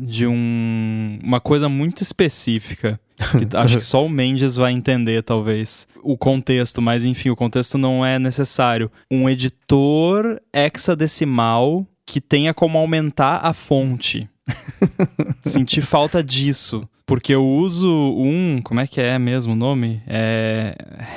[0.01, 2.99] de um, uma coisa muito específica.
[3.17, 7.79] Que acho que só o Mendes vai entender, talvez, o contexto, mas enfim, o contexto
[7.79, 8.91] não é necessário.
[9.11, 14.29] Um editor hexadecimal que tenha como aumentar a fonte.
[15.45, 16.83] Senti falta disso.
[17.07, 18.61] Porque eu uso um.
[18.63, 20.03] Como é que é mesmo o nome?
[20.07, 20.75] É.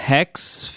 [0.09, 0.71] Hex.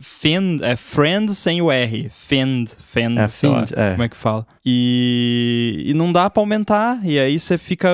[0.00, 2.08] Fend, é Friend sem o R.
[2.10, 3.90] Fend, Fend, É, sei lá, Fend, é.
[3.92, 4.46] como é que fala.
[4.64, 7.00] E, e não dá pra aumentar.
[7.04, 7.88] E aí você fica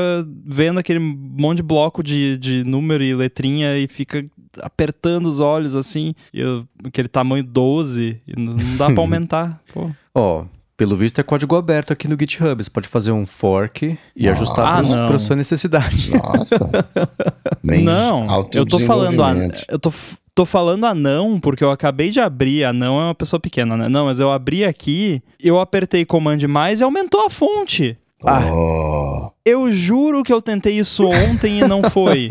[0.44, 4.24] vendo aquele monte de bloco de, de número e letrinha e fica
[4.60, 6.14] apertando os olhos assim.
[6.32, 8.20] E eu- aquele tamanho 12.
[8.26, 9.60] E não, não dá pra aumentar.
[9.72, 9.90] Pô.
[10.14, 10.44] Ó,
[10.76, 12.62] pelo visto é código aberto aqui no GitHub.
[12.62, 15.06] Você pode fazer um fork e Ah, ajustar não.
[15.08, 16.10] para sua necessidade.
[16.10, 16.70] Nossa.
[17.64, 19.64] Bem Não, eu tô falando a, autodesenvolvimento.
[19.68, 19.92] eu tô,
[20.34, 22.64] tô falando anão porque eu acabei de abrir.
[22.64, 23.88] Anão é uma pessoa pequena, né?
[23.88, 27.96] Não, mas eu abri aqui, eu apertei Command mais e aumentou a fonte.
[28.24, 32.28] Oh, Eu juro que eu tentei isso ontem e não foi.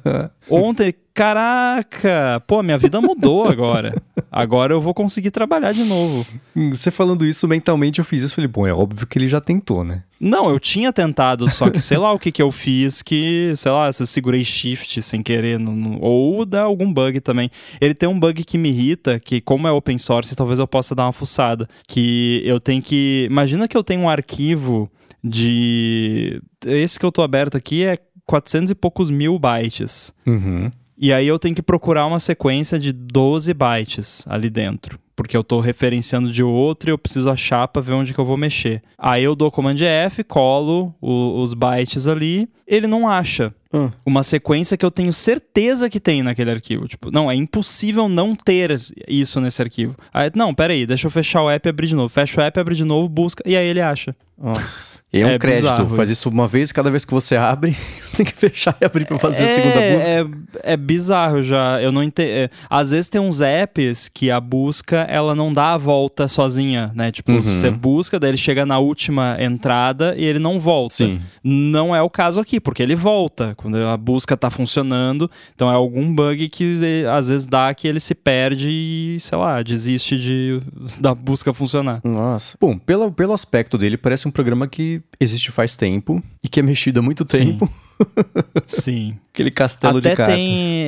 [0.48, 3.94] Ontem, caraca, pô, minha vida mudou agora.
[4.36, 6.26] Agora eu vou conseguir trabalhar de novo.
[6.56, 8.34] Hum, Você falando isso mentalmente, eu fiz isso.
[8.34, 10.02] Falei, bom, é óbvio que ele já tentou, né?
[10.18, 13.70] Não, eu tinha tentado, só que sei lá o que que eu fiz que, sei
[13.70, 17.48] lá, se eu segurei shift sem querer, no- no- ou dá algum bug também.
[17.80, 20.96] Ele tem um bug que me irrita, que como é open source, talvez eu possa
[20.96, 24.90] dar uma fuçada, que eu tenho que, imagina que eu tenho um arquivo
[25.22, 30.12] de, esse que eu tô aberto aqui é 400 e poucos mil bytes.
[30.26, 30.70] Uhum.
[30.96, 34.98] E aí eu tenho que procurar uma sequência de 12 bytes ali dentro.
[35.16, 38.24] Porque eu tô referenciando de outro e eu preciso achar pra ver onde que eu
[38.24, 38.82] vou mexer.
[38.98, 43.90] Aí eu dou Command F, colo o- os bytes ali, ele não acha Ah.
[44.04, 46.88] uma sequência que eu tenho certeza que tem naquele arquivo.
[46.88, 48.76] Tipo, não, é impossível não ter
[49.06, 49.94] isso nesse arquivo.
[50.12, 52.08] Aí, não, peraí, deixa eu fechar o app e abrir de novo.
[52.08, 54.16] Fecha o app, abre de novo, busca, e aí ele acha.
[54.36, 55.02] Nossa.
[55.12, 55.62] E é um É crédito.
[55.70, 56.28] bizarro Faz isso.
[56.28, 59.44] uma vez, cada vez que você abre, você tem que fechar e abrir pra fazer
[59.44, 60.10] a segunda busca.
[60.10, 61.80] É, é bizarro já.
[61.80, 62.50] Eu não entendo.
[62.68, 67.12] às vezes tem uns apps que a busca ela não dá a volta sozinha, né?
[67.12, 67.40] Tipo, Uhum.
[67.42, 70.94] você busca, daí ele chega na última entrada e ele não volta.
[70.94, 71.20] Sim.
[71.42, 75.30] Não é o caso aqui, porque ele volta quando a busca tá funcionando.
[75.54, 79.38] Então é algum bug que eh, às vezes dá que ele se perde e, sei
[79.38, 80.60] lá, desiste de,
[80.98, 82.00] da busca funcionar.
[82.02, 82.56] Nossa.
[82.60, 86.62] Bom, pelo, pelo aspecto dele, parece um programa que existe faz tempo e que é
[86.62, 87.58] mexido há muito Sim.
[87.58, 87.70] tempo.
[88.66, 89.16] Sim.
[89.32, 90.36] Aquele castelo de até cartas.
[90.36, 90.80] tem.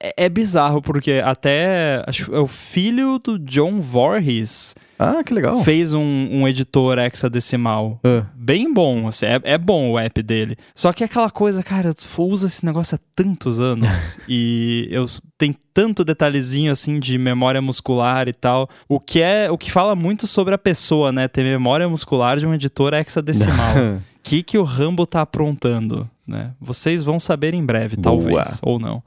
[0.00, 2.02] É, é bizarro, porque até.
[2.06, 5.58] Acho é o filho do John Voorhees Ah, que legal.
[5.62, 8.00] fez um, um editor hexadecimal.
[8.04, 8.26] Ah.
[8.34, 10.56] Bem bom, assim, é, é bom o app dele.
[10.74, 15.06] Só que é aquela coisa, cara, tu usa esse negócio há tantos anos e eu
[15.36, 19.96] tem tanto detalhezinho assim de memória muscular e tal, o que é o que fala
[19.96, 21.26] muito sobre a pessoa, né?
[21.26, 23.76] Ter memória muscular de um editor hexadecimal.
[23.76, 26.52] O que que o Rambo tá aprontando, né?
[26.60, 28.02] Vocês vão saber em breve, Boa.
[28.02, 29.02] talvez, ou não.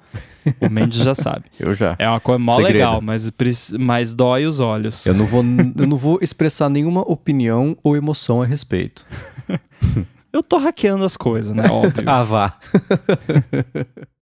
[0.62, 1.46] O Mendes já sabe.
[1.60, 1.96] Eu já.
[2.00, 2.74] É uma coisa mó Segredo.
[2.74, 3.32] legal, mas,
[3.80, 5.06] mas dói os olhos.
[5.06, 9.06] Eu não, vou, eu não vou expressar nenhuma opinião ou emoção a respeito.
[10.32, 11.64] Eu tô hackeando as coisas, né?
[11.72, 12.04] Óbvio.
[12.06, 12.60] Ah, vá.